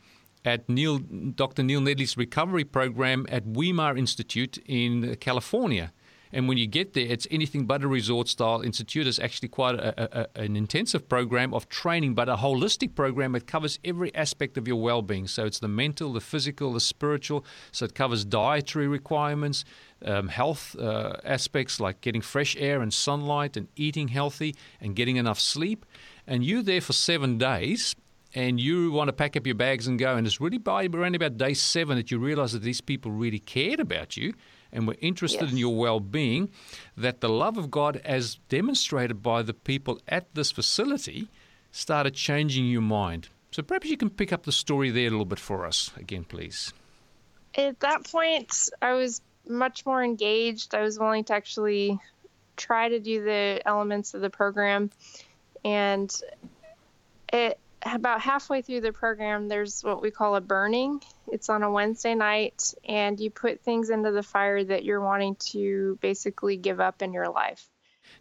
[0.48, 1.62] at Neil, Dr.
[1.62, 5.92] Neil Nedley's recovery program at Weimar Institute in California.
[6.32, 9.08] And when you get there, it's anything but a resort style institute.
[9.08, 13.46] It's actually quite a, a, an intensive program of training, but a holistic program that
[13.48, 15.28] covers every aspect of your well being.
[15.28, 17.46] So it's the mental, the physical, the spiritual.
[17.72, 19.66] So it covers dietary requirements,
[20.06, 25.18] um, health uh, aspects like getting fresh air and sunlight and eating healthy and getting
[25.18, 25.86] enough sleep.
[26.26, 27.96] And you're there for seven days
[28.38, 30.16] and you want to pack up your bags and go.
[30.16, 33.40] And it's really by around about day seven that you realize that these people really
[33.40, 34.32] cared about you
[34.72, 35.52] and were interested yes.
[35.52, 36.52] in your well being,
[36.96, 41.30] that the love of God, as demonstrated by the people at this facility,
[41.72, 43.30] started changing your mind.
[43.50, 46.24] So perhaps you can pick up the story there a little bit for us again,
[46.24, 46.74] please.
[47.56, 50.76] At that point, I was much more engaged.
[50.76, 51.98] I was willing to actually
[52.56, 54.92] try to do the elements of the program.
[55.66, 56.14] And
[57.34, 61.02] it about halfway through the program, there's what we call a burning.
[61.32, 65.36] It's on a Wednesday night, and you put things into the fire that you're wanting
[65.52, 67.70] to basically give up in your life.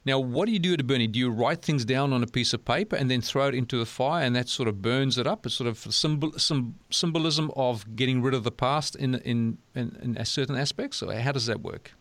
[0.04, 1.10] Now, what do you do at a burning?
[1.12, 3.78] Do you write things down on a piece of paper and then throw it into
[3.78, 5.46] the fire, and that sort of burns it up?
[5.46, 10.16] It's sort of symbol, some symbolism of getting rid of the past in, in in,
[10.16, 10.98] in certain aspects.
[10.98, 11.92] So, how does that work?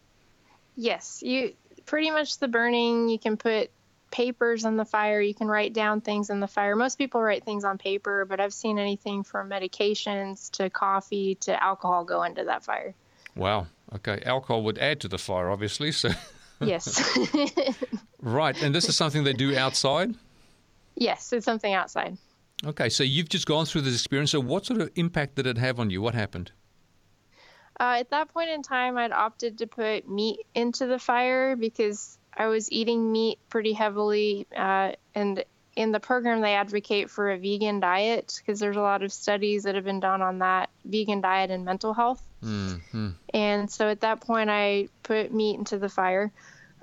[0.76, 1.54] Yes, you
[1.86, 3.10] pretty much the burning.
[3.10, 3.72] You can put
[4.12, 5.22] papers in the fire.
[5.22, 6.76] You can write down things in the fire.
[6.76, 11.62] Most people write things on paper, but I've seen anything from medications to coffee to
[11.62, 12.94] alcohol go into that fire.
[13.36, 13.68] Wow.
[13.94, 14.22] Okay.
[14.26, 15.92] Alcohol would add to the fire, obviously.
[15.92, 16.10] So.
[16.62, 17.18] yes.
[18.22, 18.62] right.
[18.62, 20.16] And this is something they do outside?
[20.96, 22.18] Yes, it's something outside.
[22.66, 22.90] Okay.
[22.90, 24.32] So you've just gone through this experience.
[24.32, 26.02] So what sort of impact did it have on you?
[26.02, 26.52] What happened?
[27.78, 32.18] Uh, at that point in time, I'd opted to put meat into the fire because
[32.36, 35.44] I was eating meat pretty heavily, uh, and
[35.76, 39.64] in the program they advocate for a vegan diet because there's a lot of studies
[39.64, 42.22] that have been done on that vegan diet and mental health.
[42.44, 43.10] Mm-hmm.
[43.34, 46.32] And so at that point, I put meat into the fire.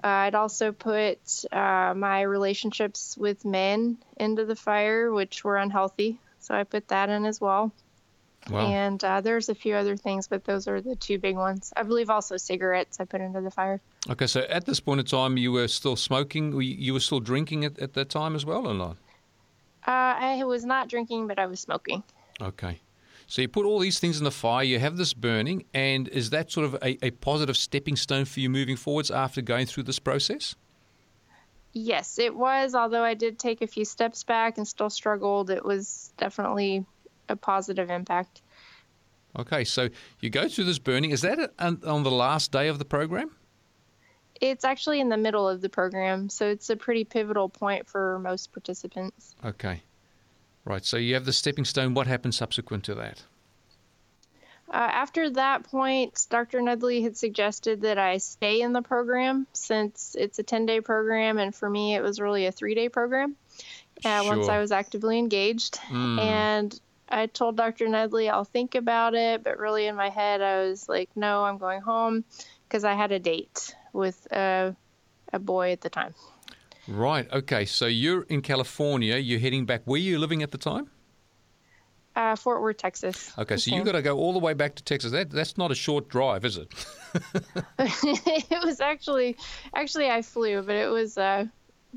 [0.02, 6.18] Uh, I'd also put uh, my relationships with men into the fire, which were unhealthy.
[6.40, 7.72] So I put that in as well.
[8.50, 8.66] Wow.
[8.66, 11.72] And uh, there's a few other things, but those are the two big ones.
[11.76, 13.80] I believe also cigarettes I put into the fire.
[14.10, 16.60] Okay, so at this point in time, you were still smoking.
[16.60, 18.96] You were still drinking at, at that time as well, or not?
[19.86, 22.02] Uh, I was not drinking, but I was smoking.
[22.40, 22.80] Okay.
[23.26, 26.30] So you put all these things in the fire, you have this burning, and is
[26.30, 29.84] that sort of a, a positive stepping stone for you moving forwards after going through
[29.84, 30.54] this process?
[31.72, 32.74] Yes, it was.
[32.74, 36.84] Although I did take a few steps back and still struggled, it was definitely
[37.28, 38.42] a positive impact.
[39.38, 39.88] Okay, so
[40.20, 41.10] you go through this burning.
[41.10, 43.30] Is that on the last day of the program?
[44.40, 48.18] It's actually in the middle of the program, so it's a pretty pivotal point for
[48.18, 49.36] most participants.
[49.44, 49.82] Okay.
[50.64, 51.94] Right, so you have the stepping stone.
[51.94, 53.22] What happened subsequent to that?
[54.72, 56.60] Uh, after that point, Dr.
[56.60, 61.38] Nedley had suggested that I stay in the program since it's a 10 day program,
[61.38, 63.36] and for me, it was really a three day program
[64.04, 64.36] uh, sure.
[64.36, 65.78] once I was actively engaged.
[65.90, 66.20] Mm.
[66.20, 66.80] And
[67.12, 67.86] I told Dr.
[67.86, 71.58] Nedley I'll think about it, but really in my head I was like, no, I'm
[71.58, 72.24] going home
[72.68, 74.74] because I had a date with a,
[75.32, 76.14] a boy at the time.
[76.88, 77.30] Right.
[77.30, 77.64] Okay.
[77.66, 79.16] So you're in California.
[79.16, 79.82] You're heading back.
[79.84, 80.90] Where are you living at the time?
[82.14, 83.32] Uh, Fort Worth, Texas.
[83.38, 85.12] Okay, so you got to go all the way back to Texas.
[85.12, 86.68] That that's not a short drive, is it?
[87.78, 89.38] it was actually,
[89.74, 91.46] actually I flew, but it was uh,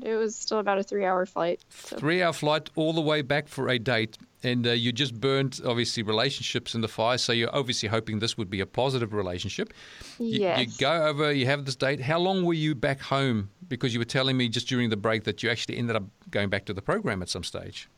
[0.02, 1.60] it was still about a three-hour flight.
[1.68, 1.96] So.
[1.98, 6.02] Three-hour flight all the way back for a date, and uh, you just burned obviously
[6.02, 7.18] relationships in the fire.
[7.18, 9.72] So you're obviously hoping this would be a positive relationship.
[10.18, 10.60] You, yes.
[10.60, 11.32] You go over.
[11.32, 12.00] You have this date.
[12.00, 13.50] How long were you back home?
[13.68, 16.48] Because you were telling me just during the break that you actually ended up going
[16.48, 17.88] back to the program at some stage.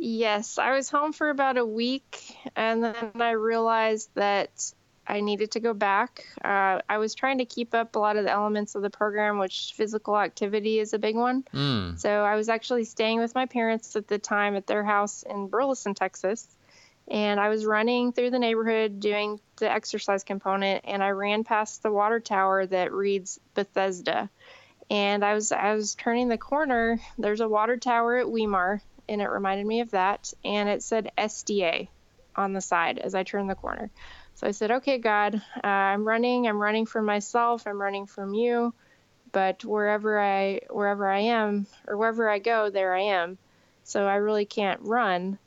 [0.00, 4.72] Yes, I was home for about a week, and then I realized that
[5.08, 6.26] I needed to go back.
[6.44, 9.38] Uh, I was trying to keep up a lot of the elements of the program,
[9.38, 11.44] which physical activity is a big one.
[11.54, 11.98] Mm.
[11.98, 15.48] So I was actually staying with my parents at the time at their house in
[15.48, 16.46] Burleson, Texas.
[17.10, 21.82] And I was running through the neighborhood doing the exercise component, and I ran past
[21.82, 24.28] the water tower that reads Bethesda.
[24.90, 27.00] And I was I was turning the corner.
[27.16, 30.34] There's a water tower at Weimar, and it reminded me of that.
[30.44, 31.88] And it said SDA
[32.36, 33.90] on the side as I turned the corner.
[34.38, 36.46] So I said, okay, God, uh, I'm running.
[36.46, 37.66] I'm running from myself.
[37.66, 38.72] I'm running from you.
[39.32, 43.36] But wherever I wherever I am or wherever I go, there I am.
[43.82, 45.40] So I really can't run.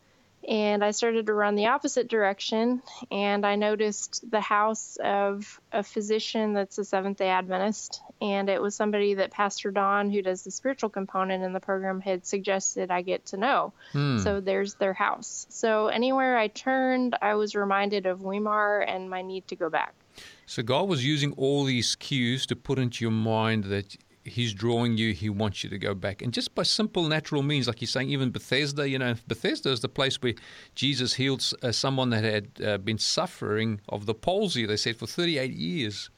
[0.47, 5.84] And I started to run the opposite direction, and I noticed the house of a
[5.84, 8.01] physician that's a Seventh day Adventist.
[8.21, 12.01] And it was somebody that Pastor Don, who does the spiritual component in the program,
[12.01, 13.73] had suggested I get to know.
[13.91, 14.19] Hmm.
[14.19, 15.45] So there's their house.
[15.49, 19.93] So anywhere I turned, I was reminded of Weimar and my need to go back.
[20.45, 24.97] So God was using all these cues to put into your mind that He's drawing
[24.97, 25.13] you.
[25.13, 28.10] He wants you to go back, and just by simple natural means, like you're saying,
[28.10, 28.88] even Bethesda.
[28.88, 30.34] You know, Bethesda is the place where
[30.75, 34.65] Jesus healed uh, someone that had uh, been suffering of the palsy.
[34.65, 36.10] They said for 38 years.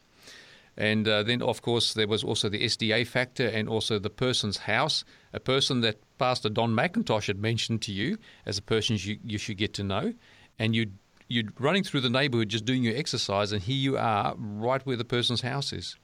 [0.75, 4.57] And uh, then, of course, there was also the SDA factor and also the person's
[4.57, 9.19] house, a person that Pastor Don McIntosh had mentioned to you as a person you,
[9.23, 10.13] you should get to know.
[10.57, 10.91] And you
[11.29, 14.97] you're running through the neighborhood just doing your exercise, and here you are right where
[14.97, 15.95] the person's house is.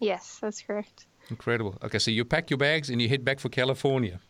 [0.00, 1.06] Yes, that's correct.
[1.30, 1.76] Incredible.
[1.82, 4.20] Okay, so you pack your bags and you head back for California.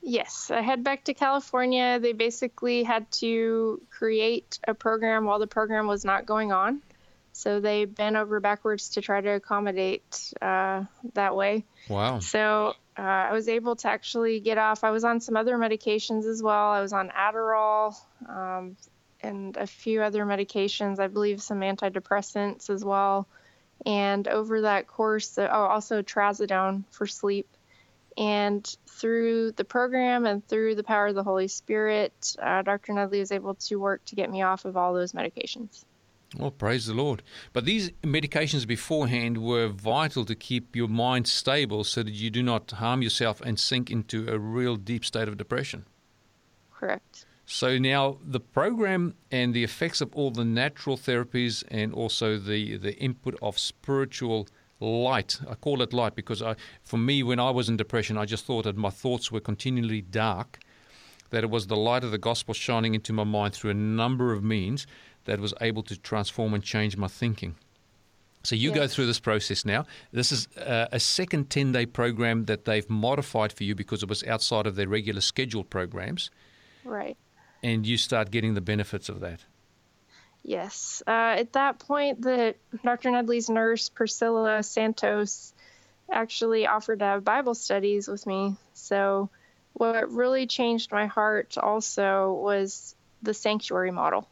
[0.00, 2.00] Yes, I head back to California.
[2.00, 6.82] They basically had to create a program while the program was not going on.
[7.32, 11.64] So they bent over backwards to try to accommodate uh, that way.
[11.88, 12.18] Wow.
[12.18, 14.84] So uh, I was able to actually get off.
[14.84, 16.70] I was on some other medications as well.
[16.70, 17.94] I was on Adderall
[18.28, 18.76] um,
[19.22, 23.26] and a few other medications, I believe some antidepressants as well.
[23.84, 27.48] And over that course, oh, also trazodone for sleep.
[28.16, 32.92] And through the program and through the power of the Holy Spirit, uh, Dr.
[32.92, 35.84] Nedley was able to work to get me off of all those medications.
[36.36, 37.22] Well, praise the Lord.
[37.52, 42.42] But these medications beforehand were vital to keep your mind stable so that you do
[42.42, 45.84] not harm yourself and sink into a real deep state of depression.
[46.72, 47.26] Correct.
[47.52, 52.78] So now the program and the effects of all the natural therapies and also the,
[52.78, 54.48] the input of spiritual
[54.80, 55.38] light.
[55.48, 58.46] I call it light because I, for me, when I was in depression, I just
[58.46, 60.60] thought that my thoughts were continually dark,
[61.28, 64.32] that it was the light of the gospel shining into my mind through a number
[64.32, 64.86] of means
[65.26, 67.54] that was able to transform and change my thinking.
[68.44, 68.78] So you Yes.
[68.78, 69.84] go through this process now.
[70.10, 74.08] This is uh, a second 10 day program that they've modified for you because it
[74.08, 76.30] was outside of their regular scheduled programs,
[76.84, 77.16] Right.
[77.62, 79.40] And you start getting the benefits of that.
[80.42, 81.02] Yes.
[81.06, 83.10] Uh, at that point, the Dr.
[83.10, 85.52] Nedley's nurse, Priscilla Santos,
[86.10, 88.56] actually offered to have Bible studies with me.
[88.74, 89.30] So,
[89.74, 94.28] what really changed my heart also was the sanctuary model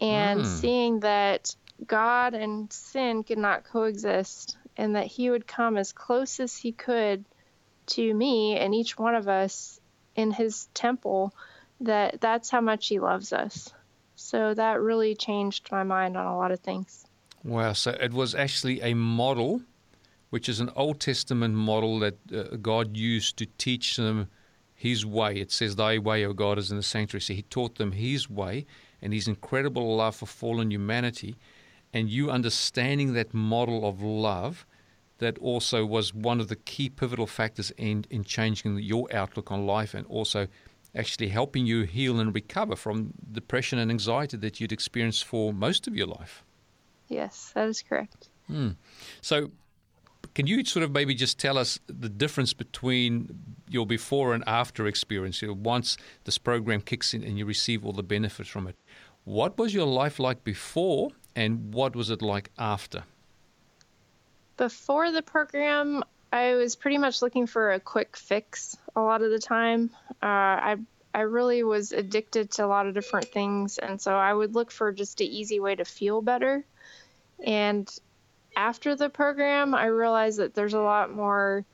[0.00, 0.46] and Mm.
[0.46, 1.54] seeing that
[1.86, 6.72] God and sin could not coexist and that He would come as close as He
[6.72, 7.24] could
[7.86, 9.80] to me and each one of us
[10.16, 11.32] in His temple,
[11.80, 13.72] that that's how much He loves us.
[14.16, 17.04] So that really changed my mind on a lot of things.
[17.44, 17.72] Wow.
[17.72, 19.62] So it was actually a model,
[20.30, 24.28] which is an Old Testament model that uh, God used to teach them
[24.74, 25.36] His way.
[25.36, 27.22] It says, Thy way, O God, is in the sanctuary.
[27.22, 28.66] So He taught them His way
[29.00, 31.36] and His incredible love for fallen humanity.
[31.92, 34.66] And you understanding that model of love,
[35.18, 39.66] that also was one of the key pivotal factors in, in changing your outlook on
[39.66, 40.46] life and also
[40.94, 45.86] actually helping you heal and recover from depression and anxiety that you'd experienced for most
[45.86, 46.44] of your life.
[47.08, 48.28] Yes, that is correct.
[48.46, 48.70] Hmm.
[49.20, 49.50] So,
[50.34, 54.86] can you sort of maybe just tell us the difference between your before and after
[54.86, 55.42] experience?
[55.42, 58.76] You know, once this program kicks in and you receive all the benefits from it,
[59.24, 63.04] what was your life like before, and what was it like after?
[64.56, 66.02] Before the program,
[66.32, 69.90] I was pretty much looking for a quick fix a lot of the time.
[70.22, 70.76] Uh, I
[71.14, 74.70] I really was addicted to a lot of different things, and so I would look
[74.70, 76.64] for just an easy way to feel better.
[77.44, 77.88] And
[78.56, 81.64] after the program, I realized that there's a lot more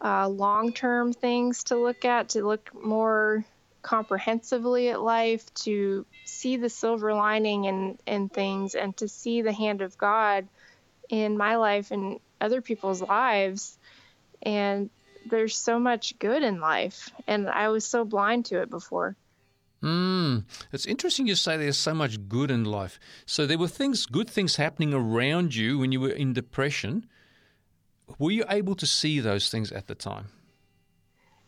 [0.00, 3.44] uh, long term things to look at, to look more
[3.82, 9.52] comprehensively at life, to see the silver lining in, in things, and to see the
[9.52, 10.48] hand of God
[11.08, 13.78] in my life and other people's lives.
[14.42, 14.90] And
[15.28, 19.16] there's so much good in life, and I was so blind to it before.
[19.82, 22.98] Mm, it's interesting you say there's so much good in life.
[23.26, 27.06] So there were things, good things happening around you when you were in depression.
[28.18, 30.26] Were you able to see those things at the time?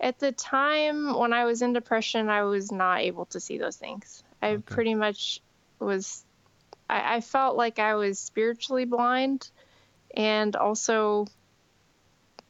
[0.01, 3.76] At the time when I was in depression, I was not able to see those
[3.76, 4.22] things.
[4.43, 4.62] I okay.
[4.62, 5.41] pretty much
[5.80, 6.24] was,
[6.89, 9.51] I, I felt like I was spiritually blind
[10.14, 11.26] and also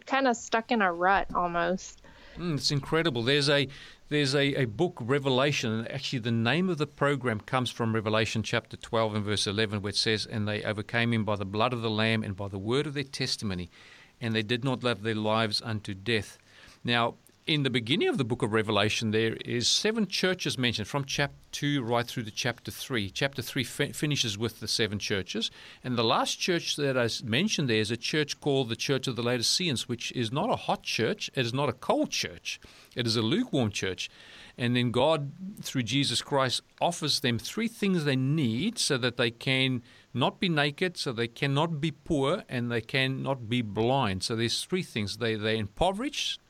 [0.09, 2.03] kind of stuck in a rut almost.
[2.37, 3.23] Mm, it's incredible.
[3.23, 3.69] There's a
[4.09, 8.43] there's a, a book, Revelation, and actually the name of the program comes from Revelation
[8.43, 11.75] chapter 12 and verse 11, where it says, And they overcame him by the blood
[11.75, 13.71] of the Lamb and by the word of their testimony,
[14.19, 16.39] and they did not love their lives unto death.
[16.83, 17.17] Now,
[17.49, 21.35] in the beginning of the book of Revelation, there is seven churches mentioned from chapter
[21.53, 23.09] 2 right through to chapter 3.
[23.09, 25.51] Chapter 3 fi- finishes with the seven churches.
[25.83, 29.17] And the last church that I mentioned there is a church called the Church of
[29.17, 32.61] the Laodiceans, which is not a hot church, it is not a cold church,
[32.95, 34.11] it is a lukewarm church.
[34.59, 35.33] And then God,
[35.63, 39.83] through Jesus Christ, offers them three things they need so that they can
[40.13, 44.23] not be naked, so they cannot be poor, and they cannot be blind.
[44.23, 45.17] So there's three things.
[45.17, 46.41] They, they're impoverished,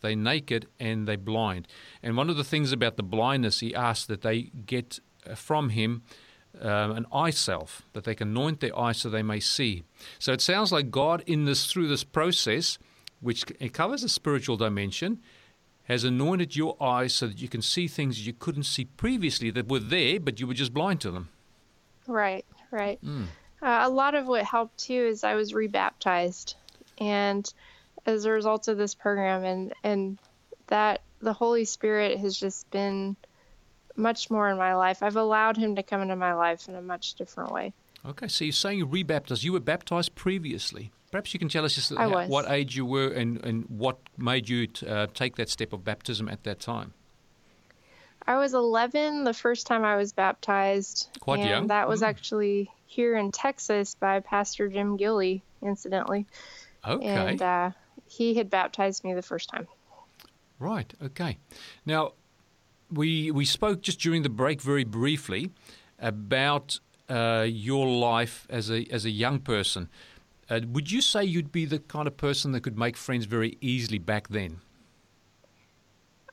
[0.00, 1.68] they're naked and they're blind.
[2.02, 5.70] And one of the things about the blindness, he asked that they get uh, from
[5.70, 6.02] him
[6.60, 9.84] um, an eye salve, that they can anoint their eyes so they may see.
[10.18, 12.78] So it sounds like God, in this through this process,
[13.20, 15.20] which it covers the spiritual dimension,
[15.84, 19.68] has anointed your eyes so that you can see things you couldn't see previously that
[19.68, 21.30] were there, but you were just blind to them.
[22.06, 22.98] Right, right.
[23.04, 23.24] Mm.
[23.62, 26.56] Uh, a lot of what helped too is I was rebaptized,
[26.98, 27.52] and
[28.08, 30.18] as a result of this program and and
[30.68, 33.16] that the Holy Spirit has just been
[33.96, 35.02] much more in my life.
[35.02, 37.72] I've allowed him to come into my life in a much different way.
[38.06, 39.42] Okay, so you're saying you rebaptized.
[39.42, 40.92] You were baptized previously.
[41.10, 41.92] Perhaps you can tell us just
[42.28, 45.82] what age you were and, and what made you t- uh, take that step of
[45.82, 46.92] baptism at that time.
[48.26, 51.08] I was 11 the first time I was baptized.
[51.18, 51.66] Quite and young.
[51.68, 52.08] That was mm.
[52.08, 56.26] actually here in Texas by Pastor Jim Gilley, incidentally.
[56.86, 57.06] Okay.
[57.06, 57.70] And uh,
[58.08, 59.66] he had baptized me the first time.
[60.58, 60.92] Right.
[61.02, 61.38] Okay.
[61.86, 62.12] Now,
[62.90, 65.50] we we spoke just during the break very briefly
[65.98, 69.88] about uh, your life as a as a young person.
[70.50, 73.58] Uh, would you say you'd be the kind of person that could make friends very
[73.60, 74.60] easily back then?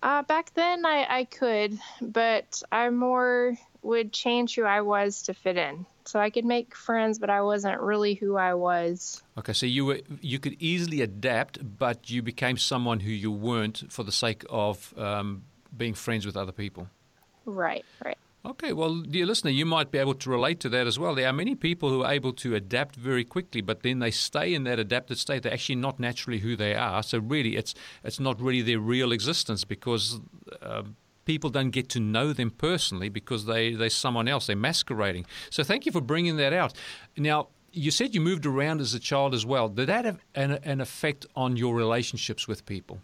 [0.01, 5.33] Uh, back then, I, I could, but I more would change who I was to
[5.33, 5.85] fit in.
[6.05, 9.23] So I could make friends, but I wasn't really who I was.
[9.37, 13.91] Okay, so you were you could easily adapt, but you became someone who you weren't
[13.91, 15.43] for the sake of um,
[15.75, 16.87] being friends with other people.
[17.45, 18.17] Right, right.
[18.45, 21.15] Okay, well, dear listener, you might be able to relate to that as well.
[21.15, 24.53] There are many people who are able to adapt very quickly, but then they stay
[24.53, 25.41] in that adapted state.
[25.41, 27.01] They're actually not naturally who they are.
[27.01, 27.73] So really, it's
[28.03, 30.19] it's not really their real existence because
[30.61, 30.83] uh,
[31.25, 34.45] people don't get to know them personally because they they're someone else.
[34.45, 35.25] They're masquerading.
[35.49, 36.73] So thank you for bringing that out.
[37.17, 37.47] Now.
[37.77, 39.67] You said you moved around as a child as well.
[39.67, 43.01] Did that have an, an effect on your relationships with people?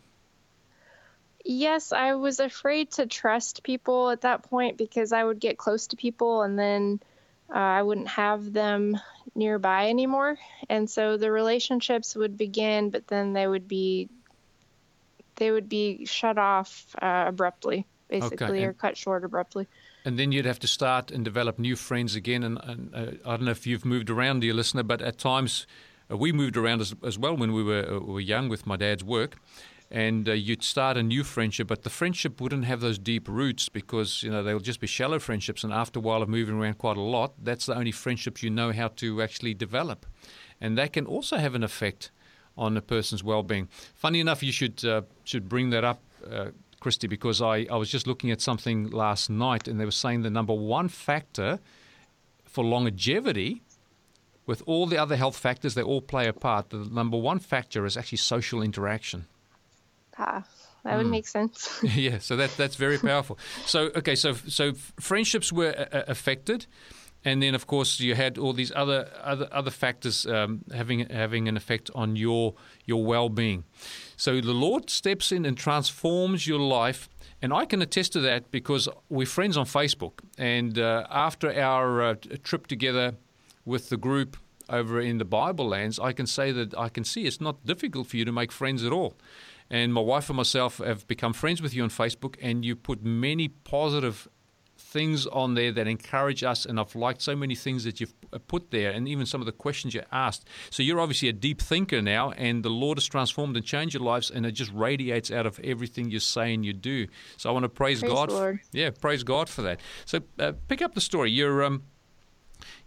[1.45, 5.87] Yes, I was afraid to trust people at that point because I would get close
[5.87, 6.99] to people and then
[7.53, 8.99] uh, I wouldn't have them
[9.35, 10.37] nearby anymore.
[10.69, 14.09] And so the relationships would begin, but then they would be
[15.37, 18.65] they would be shut off uh, abruptly, basically, okay.
[18.65, 19.67] or cut short abruptly.
[20.05, 22.43] And then you'd have to start and develop new friends again.
[22.43, 25.65] And, and uh, I don't know if you've moved around, dear listener, but at times
[26.11, 28.75] uh, we moved around as, as well when we were, uh, were young with my
[28.75, 29.37] dad's work
[29.91, 33.67] and uh, you'd start a new friendship, but the friendship wouldn't have those deep roots
[33.67, 35.63] because you know they'll just be shallow friendships.
[35.63, 38.49] And after a while of moving around quite a lot, that's the only friendships you
[38.49, 40.05] know how to actually develop,
[40.59, 42.11] and that can also have an effect
[42.57, 43.67] on a person's well-being.
[43.93, 46.01] Funny enough, you should uh, should bring that up.
[46.29, 49.91] Uh, Christy, because I, I was just looking at something last night and they were
[49.91, 51.59] saying the number one factor
[52.43, 53.61] for longevity
[54.45, 56.71] with all the other health factors, they all play a part.
[56.71, 59.27] The number one factor is actually social interaction.
[60.17, 60.43] Ah,
[60.83, 61.11] that would mm.
[61.11, 61.79] make sense.
[61.95, 63.37] yeah, so that that's very powerful.
[63.65, 66.67] So okay, so so friendships were uh, uh, affected.
[67.23, 71.47] and then of course you had all these other other other factors um, having having
[71.47, 72.53] an effect on your
[72.85, 73.63] your well being.
[74.17, 77.09] So the Lord steps in and transforms your life.
[77.43, 80.19] And I can attest to that because we're friends on Facebook.
[80.37, 83.15] And uh, after our uh, trip together
[83.65, 84.37] with the group
[84.69, 88.07] over in the Bible lands, I can say that I can see it's not difficult
[88.07, 89.15] for you to make friends at all.
[89.71, 93.03] And my wife and myself have become friends with you on Facebook, and you put
[93.03, 94.27] many positive
[94.77, 96.65] things on there that encourage us.
[96.65, 98.13] And I've liked so many things that you've
[98.47, 100.45] put there, and even some of the questions you asked.
[100.69, 104.03] So you're obviously a deep thinker now, and the Lord has transformed and changed your
[104.03, 107.07] lives, and it just radiates out of everything you say and you do.
[107.37, 108.29] So I want to praise, Praise God.
[108.29, 108.59] Lord.
[108.73, 109.79] yeah, praise God for that.
[110.05, 111.31] So uh, pick up the story.
[111.31, 111.83] You're um,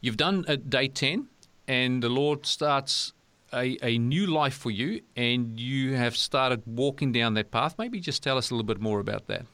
[0.02, 1.28] you've done uh, day ten,
[1.66, 3.14] and the Lord starts.
[3.54, 7.76] A, a new life for you, and you have started walking down that path.
[7.78, 9.46] Maybe just tell us a little bit more about that.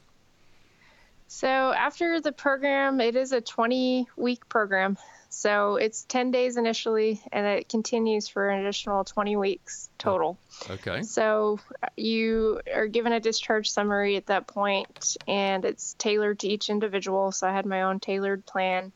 [1.29, 4.99] So after the program, it is a 20 week program.
[5.29, 10.37] So it's 10 days initially, and it continues for an additional 20 weeks total.
[10.69, 11.03] Oh, okay.
[11.03, 11.61] So
[11.97, 17.31] you are given a discharge summary at that point, and it's tailored to each individual.
[17.31, 18.91] So I had my own tailored plan,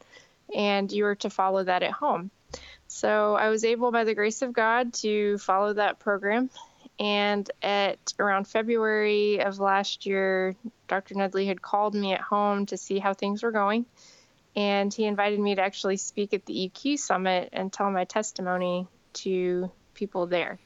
[0.52, 2.32] and you are to follow that at home.
[2.94, 6.48] So I was able, by the grace of God, to follow that program.
[7.00, 10.54] And at around February of last year,
[10.86, 11.16] Dr.
[11.16, 13.86] Nedley had called me at home to see how things were going.
[14.54, 18.86] And he invited me to actually speak at the EQ summit and tell my testimony
[19.14, 20.60] to people there.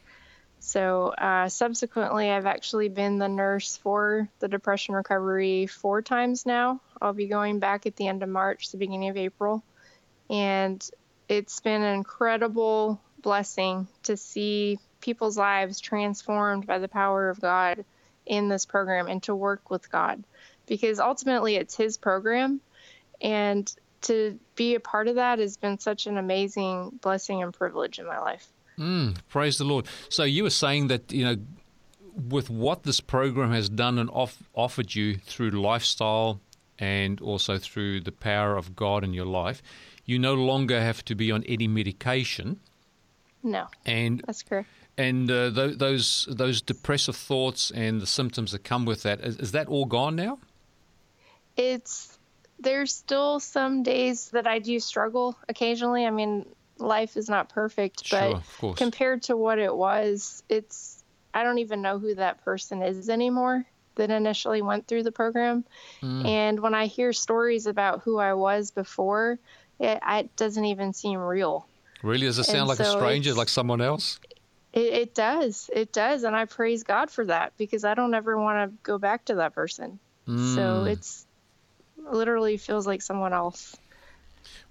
[0.58, 6.82] So uh, subsequently, I've actually been the nurse for the depression recovery four times now.
[7.00, 9.64] I'll be going back at the end of March, the beginning of April.
[10.28, 10.86] And
[11.28, 17.84] it's been an incredible blessing to see people's lives transformed by the power of God
[18.26, 20.22] in this program and to work with God
[20.66, 22.60] because ultimately it's His program.
[23.20, 23.72] And
[24.02, 28.06] to be a part of that has been such an amazing blessing and privilege in
[28.06, 28.46] my life.
[28.78, 29.86] Mm, praise the Lord.
[30.08, 31.36] So you were saying that, you know,
[32.28, 36.40] with what this program has done and off, offered you through lifestyle
[36.78, 39.62] and also through the power of God in your life,
[40.08, 42.58] you no longer have to be on any medication.
[43.42, 44.68] No, And that's correct.
[44.96, 49.36] and uh, th- those those depressive thoughts and the symptoms that come with that is,
[49.36, 50.38] is that all gone now?
[51.56, 52.18] It's
[52.58, 56.04] there's still some days that I do struggle occasionally.
[56.06, 56.46] I mean,
[56.78, 58.78] life is not perfect, but course.
[58.78, 61.04] compared to what it was, it's
[61.34, 63.64] I don't even know who that person is anymore
[63.96, 65.64] that initially went through the program.
[66.02, 66.24] Mm.
[66.26, 69.38] And when I hear stories about who I was before,
[69.78, 71.66] it, it doesn't even seem real.
[72.02, 74.20] Really, does it sound And like a stranger, like someone else?
[74.72, 75.70] It, it does.
[75.72, 76.24] It does.
[76.24, 79.36] And I praise God for that because I don't ever want to go back to
[79.36, 79.98] that person.
[80.26, 80.90] So Mm.
[80.92, 81.26] it's
[82.10, 83.74] literally feels like someone else.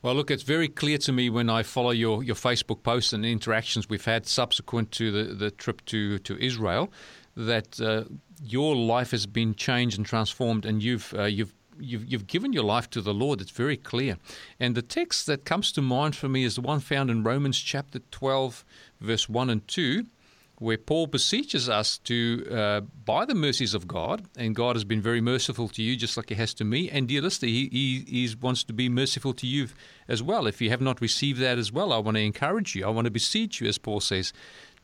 [0.01, 3.25] Well, look, it's very clear to me when I follow your, your Facebook posts and
[3.25, 6.91] interactions we've had subsequent to the, the trip to, to Israel
[7.35, 8.03] that uh,
[8.43, 12.63] your life has been changed and transformed, and you've, uh, you've, you've, you've given your
[12.63, 13.41] life to the Lord.
[13.41, 14.17] It's very clear.
[14.59, 17.59] And the text that comes to mind for me is the one found in Romans
[17.59, 18.65] chapter 12,
[18.99, 20.05] verse 1 and 2
[20.59, 25.01] where Paul beseeches us to, uh, by the mercies of God, and God has been
[25.01, 26.89] very merciful to you, just like He has to me.
[26.89, 29.67] And dear listener, He, he, he wants to be merciful to you
[30.07, 30.47] as well.
[30.47, 32.85] If you have not received that as well, I want to encourage you.
[32.87, 34.33] I want to beseech you, as Paul says,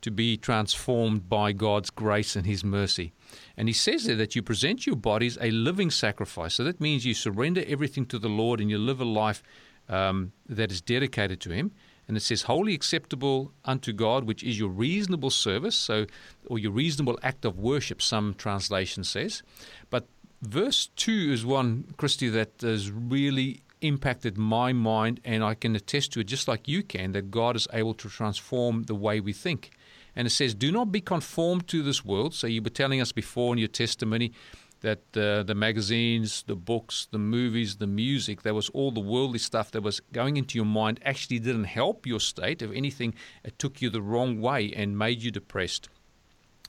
[0.02, 3.12] to be transformed by God's grace and His mercy.
[3.56, 6.56] And He says there that you present your bodies a living sacrifice.
[6.56, 9.44] So that means you surrender everything to the Lord and you live a life
[9.90, 11.72] um, that is dedicated to Him
[12.08, 16.06] and it says wholly acceptable unto God, which is your reasonable service, so
[16.48, 18.02] or your reasonable act of worship.
[18.02, 19.42] Some translation says,
[19.90, 20.08] but
[20.42, 26.14] verse two is one, Christy, that has really impacted my mind, and I can attest
[26.14, 29.34] to it just like you can that God is able to transform the way we
[29.34, 29.72] think.
[30.16, 33.12] And it says, "Do not be conformed to this world." So you were telling us
[33.12, 34.32] before in your testimony
[34.84, 39.40] that uh, the magazines, the books, the movies, the music, that was all the worldly
[39.40, 42.62] stuff that was going into your mind actually didn't help your state.
[42.62, 45.88] If anything, it took you the wrong way and made you depressed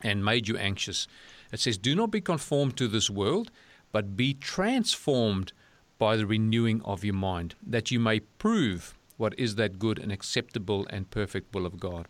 [0.00, 1.08] and made you anxious.
[1.52, 3.50] It says, Do not be conformed to this world,
[3.90, 5.52] but be transformed
[5.98, 10.12] by the renewing of your mind, that you may prove what is that good and
[10.12, 12.06] acceptable and perfect will of God.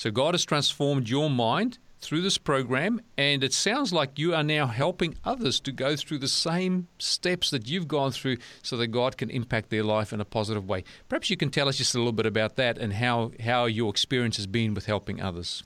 [0.00, 4.42] So God has transformed your mind through this program, and it sounds like you are
[4.42, 8.86] now helping others to go through the same steps that you've gone through so that
[8.86, 10.84] God can impact their life in a positive way.
[11.10, 13.90] Perhaps you can tell us just a little bit about that and how, how your
[13.90, 15.64] experience has been with helping others.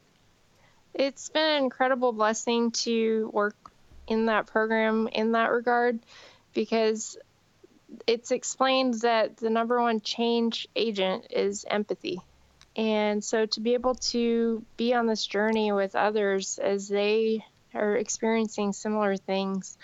[0.95, 3.55] It's been an incredible blessing to work
[4.09, 6.01] in that program in that regard
[6.55, 7.17] because
[8.09, 12.21] it's explained that the number one change agent is empathy.
[12.77, 17.97] And so to be able to be on this journey with others as they are
[17.97, 19.79] experiencing similar things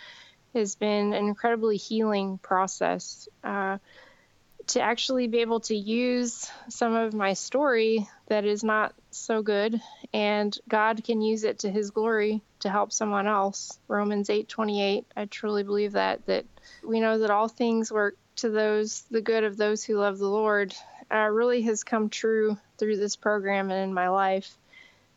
[0.55, 3.29] has been an incredibly healing process.
[3.45, 3.79] Uh,
[4.71, 9.81] to actually be able to use some of my story that is not so good
[10.13, 13.79] and God can use it to his glory to help someone else.
[13.89, 15.07] Romans 8:28.
[15.17, 16.45] I truly believe that that
[16.85, 20.29] we know that all things work to those the good of those who love the
[20.29, 20.73] Lord.
[21.13, 24.57] Uh, really has come true through this program and in my life.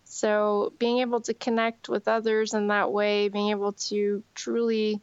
[0.05, 5.01] So being able to connect with others in that way, being able to truly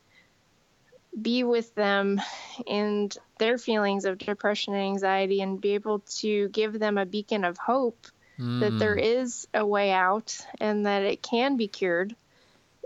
[1.20, 2.20] be with them
[2.66, 7.44] and their feelings of depression and anxiety and be able to give them a beacon
[7.44, 8.06] of hope
[8.38, 8.60] mm.
[8.60, 9.34] that there hmm.
[9.54, 12.14] a way out and that it can be cured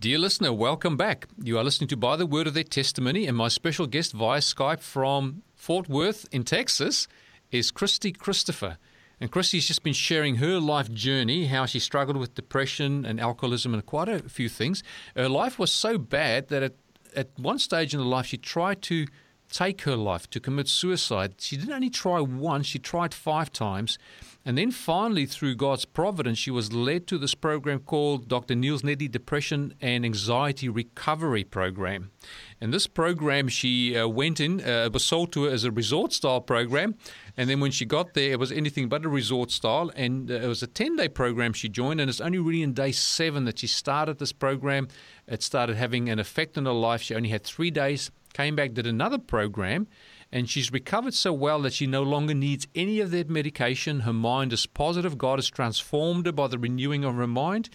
[0.00, 1.26] Dear listener, welcome back.
[1.42, 4.40] You are listening to By the Word of Their Testimony, and my special guest via
[4.40, 7.06] Skype from Fort Worth in Texas
[7.50, 8.78] is Christy Christopher.
[9.20, 13.74] And Christy's just been sharing her life journey, how she struggled with depression and alcoholism
[13.74, 14.82] and quite a few things.
[15.14, 16.74] Her life was so bad that at,
[17.14, 19.06] at one stage in her life, she tried to
[19.50, 21.34] take her life, to commit suicide.
[21.38, 23.98] She didn't only try once, she tried five times.
[24.44, 28.54] And then finally, through God's providence, she was led to this program called Dr.
[28.54, 32.10] Neil Nedley Depression and Anxiety Recovery Program.
[32.58, 36.14] And this program she uh, went in, uh, was sold to her as a resort
[36.14, 36.94] style program.
[37.36, 39.90] And then when she got there, it was anything but a resort style.
[39.94, 42.00] And uh, it was a 10 day program she joined.
[42.00, 44.88] And it's only really in day seven that she started this program.
[45.26, 47.02] It started having an effect on her life.
[47.02, 49.86] She only had three days, came back, did another program
[50.32, 54.00] and she's recovered so well that she no longer needs any of that medication.
[54.00, 55.18] Her mind is positive.
[55.18, 57.68] God has transformed her by the renewing of her mind.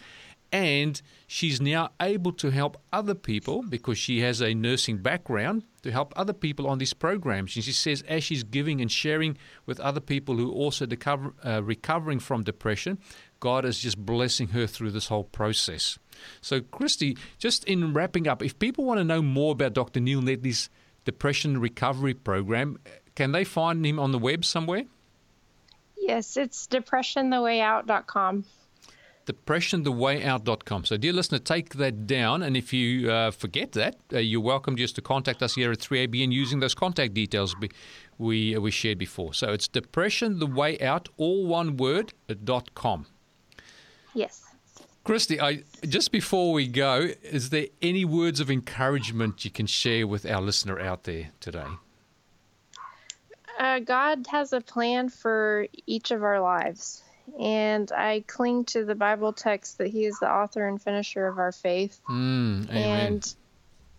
[0.51, 5.91] And she's now able to help other people because she has a nursing background to
[5.91, 7.55] help other people on these programs.
[7.55, 11.61] And she says, as she's giving and sharing with other people who also recover, uh,
[11.61, 12.99] recovering from depression,
[13.41, 15.99] God is just blessing her through this whole process.
[16.39, 19.99] So, Christy, just in wrapping up, if people want to know more about Dr.
[19.99, 20.69] Neil Nedley's
[21.05, 22.79] depression recovery program.
[23.15, 24.83] Can they find him on the web somewhere?
[25.97, 28.43] Yes, it's depressionthewayout.com.
[29.25, 30.85] Depressionthewayout.com.
[30.85, 32.43] So, dear listener, take that down.
[32.43, 35.79] And if you uh, forget that, uh, you're welcome just to contact us here at
[35.79, 37.69] 3ABN using those contact details we,
[38.19, 39.33] we, uh, we shared before.
[39.33, 43.07] So, it's depressionthewayout, all one word, dot com.
[44.13, 44.44] Yes.
[45.05, 50.07] Christy, I, just before we go, is there any words of encouragement you can share
[50.07, 51.67] with our listener out there today?
[53.59, 57.03] Uh, God has a plan for each of our lives,
[57.39, 61.37] and I cling to the Bible text that He is the author and finisher of
[61.37, 62.01] our faith.
[62.09, 63.35] Mm, and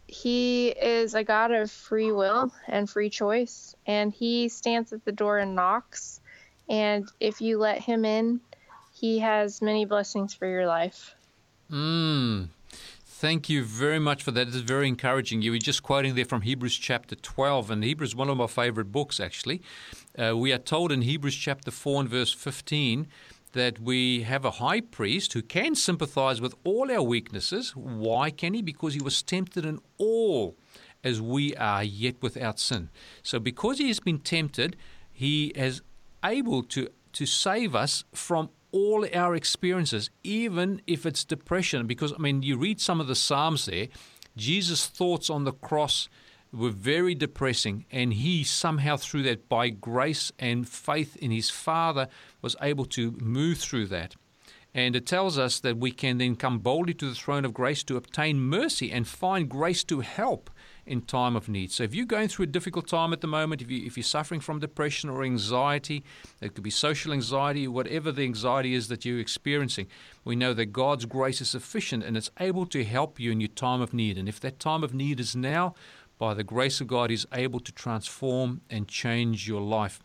[0.08, 5.12] He is a God of free will and free choice, and He stands at the
[5.12, 6.20] door and knocks.
[6.68, 8.40] And if you let Him in,
[8.98, 11.14] he has many blessings for your life.
[11.70, 12.48] Mm.
[13.04, 14.48] Thank you very much for that.
[14.48, 15.42] It's very encouraging.
[15.42, 18.46] You were just quoting there from Hebrews chapter 12, and Hebrews is one of my
[18.46, 19.60] favorite books, actually.
[20.18, 23.06] Uh, we are told in Hebrews chapter 4 and verse 15
[23.52, 27.76] that we have a high priest who can sympathize with all our weaknesses.
[27.76, 28.62] Why can he?
[28.62, 30.56] Because he was tempted in all
[31.04, 32.88] as we are, yet without sin.
[33.22, 34.76] So, because he has been tempted,
[35.12, 35.82] he is
[36.24, 41.86] able to to save us from all our experiences, even if it's depression.
[41.86, 43.88] Because, I mean, you read some of the Psalms there,
[44.36, 46.08] Jesus' thoughts on the cross
[46.52, 52.08] were very depressing, and he somehow, through that, by grace and faith in his Father,
[52.42, 54.14] was able to move through that.
[54.72, 57.82] And it tells us that we can then come boldly to the throne of grace
[57.84, 60.50] to obtain mercy and find grace to help
[60.86, 61.72] in time of need.
[61.72, 64.04] So if you're going through a difficult time at the moment, if, you, if you're
[64.04, 66.04] suffering from depression or anxiety,
[66.40, 69.88] it could be social anxiety, whatever the anxiety is that you're experiencing,
[70.24, 73.48] we know that God's grace is sufficient and it's able to help you in your
[73.48, 74.16] time of need.
[74.16, 75.74] And if that time of need is now,
[76.18, 80.00] by the grace of God, is able to transform and change your life.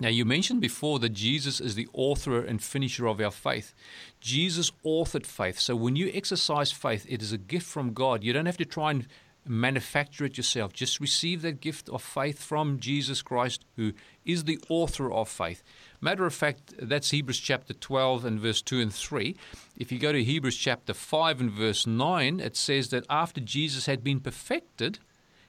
[0.00, 3.74] Now, you mentioned before that Jesus is the author and finisher of our faith.
[4.18, 5.58] Jesus authored faith.
[5.58, 8.24] So, when you exercise faith, it is a gift from God.
[8.24, 9.06] You don't have to try and
[9.46, 10.72] manufacture it yourself.
[10.72, 13.92] Just receive that gift of faith from Jesus Christ, who
[14.24, 15.62] is the author of faith.
[16.00, 19.36] Matter of fact, that's Hebrews chapter 12 and verse 2 and 3.
[19.76, 23.86] If you go to Hebrews chapter 5 and verse 9, it says that after Jesus
[23.86, 24.98] had been perfected,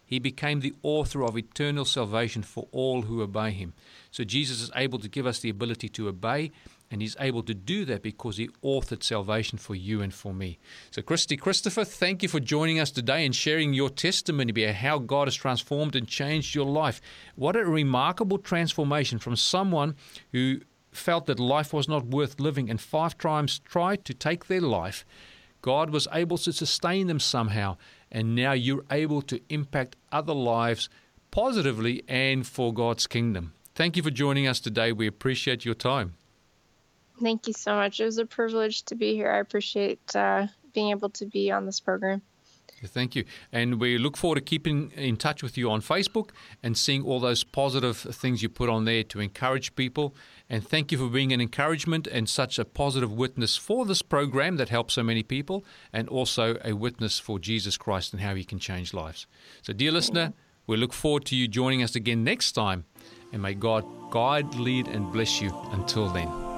[0.05, 3.73] he became the author of eternal salvation for all who obey him.
[4.11, 6.51] So Jesus is able to give us the ability to obey,
[6.91, 10.59] and he's able to do that because he authored salvation for you and for me.
[10.91, 14.99] So, Christy Christopher, thank you for joining us today and sharing your testimony about how
[14.99, 17.01] God has transformed and changed your life.
[17.35, 19.95] What a remarkable transformation from someone
[20.33, 20.59] who
[20.91, 25.05] felt that life was not worth living and five times tried to take their life.
[25.61, 27.77] God was able to sustain them somehow
[28.11, 30.89] and now you're able to impact other lives
[31.29, 33.53] positively and for God's kingdom.
[33.73, 34.91] Thank you for joining us today.
[34.91, 36.15] We appreciate your time.
[37.21, 37.99] Thank you so much.
[37.99, 39.31] It was a privilege to be here.
[39.31, 42.21] I appreciate uh, being able to be on this program.
[42.83, 43.25] Thank you.
[43.51, 46.29] And we look forward to keeping in touch with you on Facebook
[46.63, 50.15] and seeing all those positive things you put on there to encourage people.
[50.49, 54.57] And thank you for being an encouragement and such a positive witness for this program
[54.57, 55.63] that helps so many people,
[55.93, 59.27] and also a witness for Jesus Christ and how he can change lives.
[59.61, 60.33] So, dear listener,
[60.65, 62.85] we look forward to you joining us again next time.
[63.31, 66.50] And may God guide, lead, and bless you until then.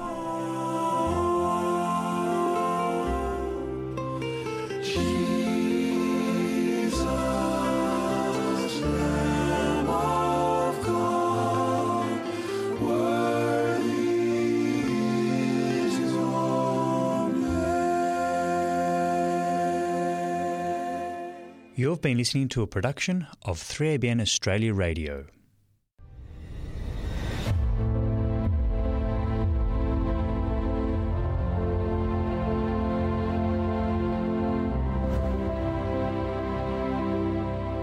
[21.94, 25.26] You've been listening to a production of 3ABN Australia Radio.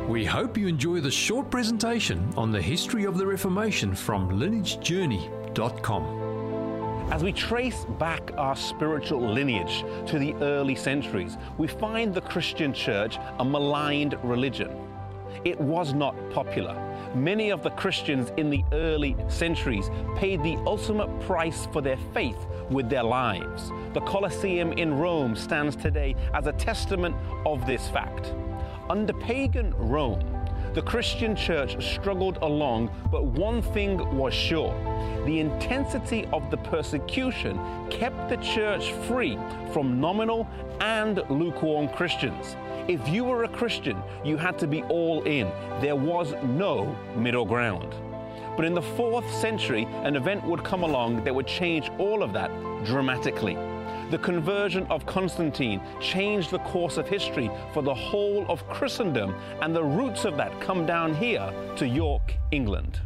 [0.10, 6.21] We hope you enjoy the short presentation on the history of the Reformation from lineagejourney.com.
[7.12, 12.74] As we trace back our spiritual lineage to the early centuries, we find the Christian
[12.74, 14.72] church a maligned religion.
[15.44, 16.74] It was not popular.
[17.14, 22.48] Many of the Christians in the early centuries paid the ultimate price for their faith
[22.70, 23.74] with their lives.
[23.94, 28.34] The Colosseum in Rome stands today as a testament of this fact.
[28.90, 30.24] Under pagan Rome,
[30.74, 34.74] the Christian church struggled along, but one thing was sure
[35.26, 37.60] the intensity of the persecution
[37.90, 39.38] kept the church free
[39.74, 40.48] from nominal
[40.80, 42.56] and lukewarm Christians.
[42.88, 45.52] If you were a Christian, you had to be all in.
[45.82, 47.94] There was no middle ground.
[48.56, 52.34] But in the fourth century, an event would come along that would change all of
[52.34, 52.50] that
[52.86, 53.58] dramatically.
[54.12, 59.74] The conversion of Constantine changed the course of history for the whole of Christendom, and
[59.74, 63.00] the roots of that come down here to York, England.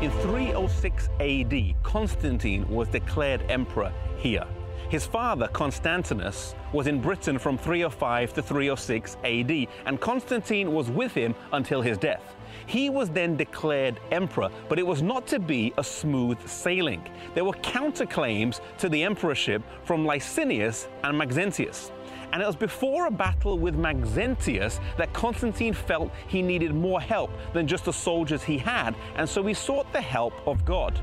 [0.00, 4.46] In 306 AD, Constantine was declared emperor here.
[4.88, 11.12] His father, Constantius, was in Britain from 305 to 306 AD, and Constantine was with
[11.12, 12.36] him until his death.
[12.66, 17.08] He was then declared emperor, but it was not to be a smooth sailing.
[17.34, 21.90] There were counterclaims to the emperorship from Licinius and Maxentius.
[22.32, 27.30] And it was before a battle with Maxentius that Constantine felt he needed more help
[27.52, 31.00] than just the soldiers he had, and so he sought the help of God.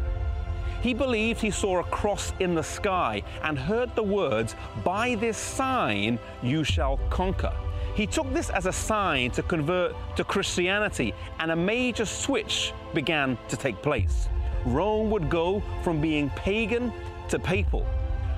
[0.82, 5.38] He believed he saw a cross in the sky and heard the words, By this
[5.38, 7.54] sign you shall conquer.
[7.96, 13.38] He took this as a sign to convert to Christianity, and a major switch began
[13.50, 14.30] to take place.
[14.66, 16.92] Rome would go from being pagan
[17.30, 17.86] to papal,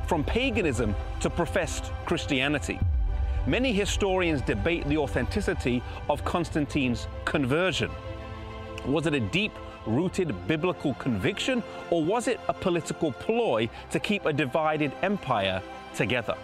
[0.08, 2.80] from paganism to professed Christianity.
[3.48, 7.92] Many historians debate the authenticity of Constantine's conversion.
[8.86, 9.54] Was it a deep
[9.86, 15.62] rooted biblical conviction, or was it a political ploy to keep a divided empire
[15.94, 16.36] together?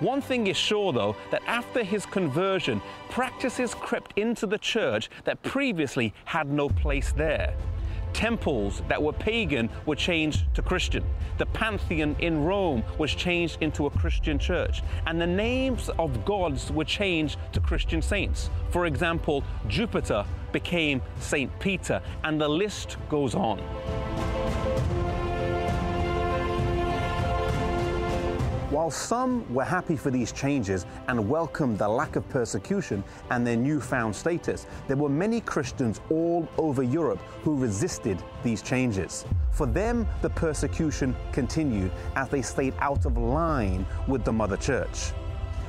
[0.00, 5.42] One thing is sure, though, that after his conversion, practices crept into the church that
[5.42, 7.54] previously had no place there.
[8.12, 11.04] Temples that were pagan were changed to Christian.
[11.38, 14.82] The Pantheon in Rome was changed into a Christian church.
[15.06, 18.50] And the names of gods were changed to Christian saints.
[18.70, 21.50] For example, Jupiter became St.
[21.58, 23.60] Peter, and the list goes on.
[28.72, 33.54] While some were happy for these changes and welcomed the lack of persecution and their
[33.54, 39.26] newfound status, there were many Christians all over Europe who resisted these changes.
[39.50, 45.12] For them, the persecution continued as they stayed out of line with the Mother Church.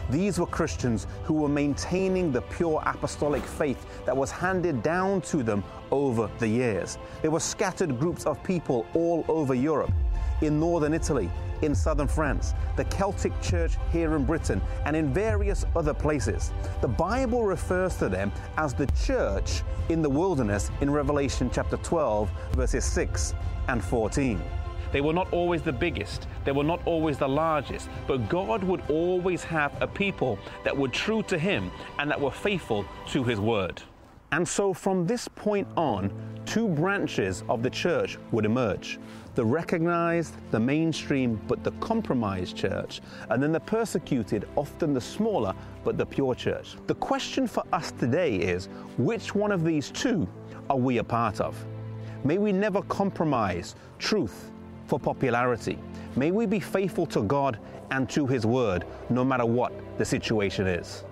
[0.09, 5.43] These were Christians who were maintaining the pure apostolic faith that was handed down to
[5.43, 6.97] them over the years.
[7.21, 9.91] There were scattered groups of people all over Europe,
[10.41, 11.29] in northern Italy,
[11.61, 16.51] in southern France, the Celtic Church here in Britain, and in various other places.
[16.81, 22.29] The Bible refers to them as the church in the wilderness in Revelation chapter 12,
[22.53, 23.33] verses 6
[23.67, 24.41] and 14.
[24.91, 28.83] They were not always the biggest, they were not always the largest, but God would
[28.89, 33.39] always have a people that were true to Him and that were faithful to His
[33.39, 33.81] word.
[34.31, 36.13] And so from this point on,
[36.45, 38.99] two branches of the church would emerge
[39.35, 45.53] the recognized, the mainstream, but the compromised church, and then the persecuted, often the smaller,
[45.83, 46.75] but the pure church.
[46.87, 48.67] The question for us today is
[48.97, 50.27] which one of these two
[50.69, 51.63] are we a part of?
[52.23, 54.51] May we never compromise truth
[54.87, 55.77] for popularity.
[56.15, 57.59] May we be faithful to God
[57.91, 61.03] and to His Word, no matter what the situation is.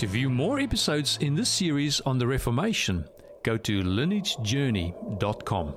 [0.00, 3.04] To view more episodes in this series on the Reformation,
[3.42, 5.74] go to lineagejourney.com.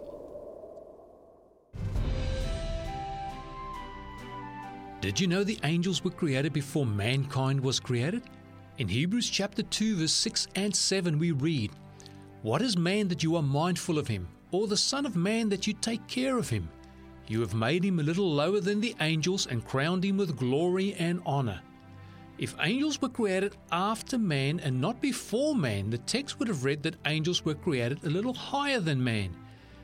[5.01, 8.24] Did you know the angels were created before mankind was created?
[8.78, 11.71] In Hebrews chapter 2 verse 6 and 7 we read,
[12.43, 15.67] What is man that you are mindful of him, or the son of man that
[15.67, 16.69] you take care of him?
[17.28, 20.93] You have made him a little lower than the angels and crowned him with glory
[20.93, 21.59] and honor.
[22.39, 26.81] If angels were created after man and not before man, the text would have read
[26.84, 29.36] that angels were created a little higher than man.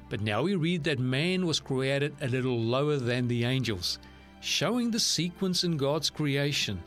[0.09, 3.99] But now we read that man was created a little lower than the angels,
[4.41, 6.81] showing the sequence in God's creation.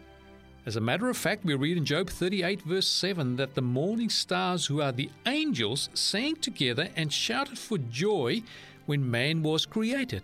[0.67, 4.09] As a matter of fact, we read in Job 38, verse 7, that the morning
[4.09, 8.43] stars, who are the angels, sang together and shouted for joy
[8.87, 10.23] when man was created.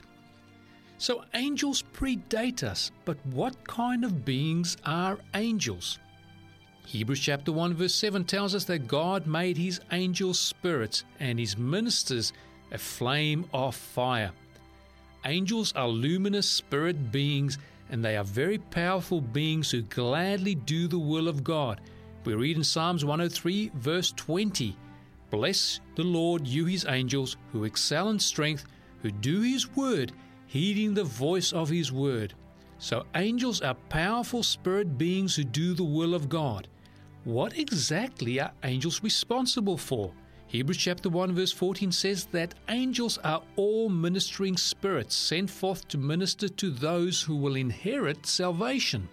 [1.01, 6.01] So angels predate us, but what kind of beings are angels?
[6.86, 11.57] Hebrews chapter 1 verse 7 tells us that God made his angels spirits and his
[11.57, 12.32] ministers
[12.72, 14.32] a flame of fire.
[15.24, 17.59] Angels are luminous spirit beings
[17.90, 21.80] and they are very powerful beings who gladly do the will of God.
[22.24, 24.76] We read in Psalms 103 verse 20,
[25.30, 28.64] Bless the Lord, you his angels, who excel in strength,
[29.03, 30.12] who do his word
[30.49, 32.34] heeding the voice of His word.
[32.78, 36.68] So, angels are powerful spirit beings who do the will of God.
[37.24, 40.12] What exactly are angels responsible for?
[40.46, 45.99] Hebrews chapter 1 verse 14 says that angels are all ministering spirits sent forth to
[45.99, 49.09] minister to those who will inherit salvation.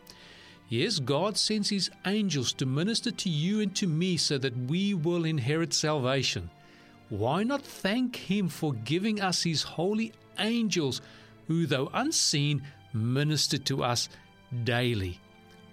[0.69, 4.93] Yes, God sends his angels to minister to you and to me so that we
[4.93, 6.49] will inherit salvation.
[7.09, 11.01] Why not thank him for giving us his holy angels
[11.47, 12.61] who, though unseen,
[12.93, 14.09] ministered to us
[14.63, 15.19] daily.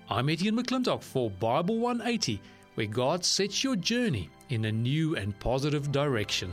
[0.09, 2.41] I'm Etienne McClintock for Bible 180,
[2.75, 6.53] where God sets your journey in a new and positive direction.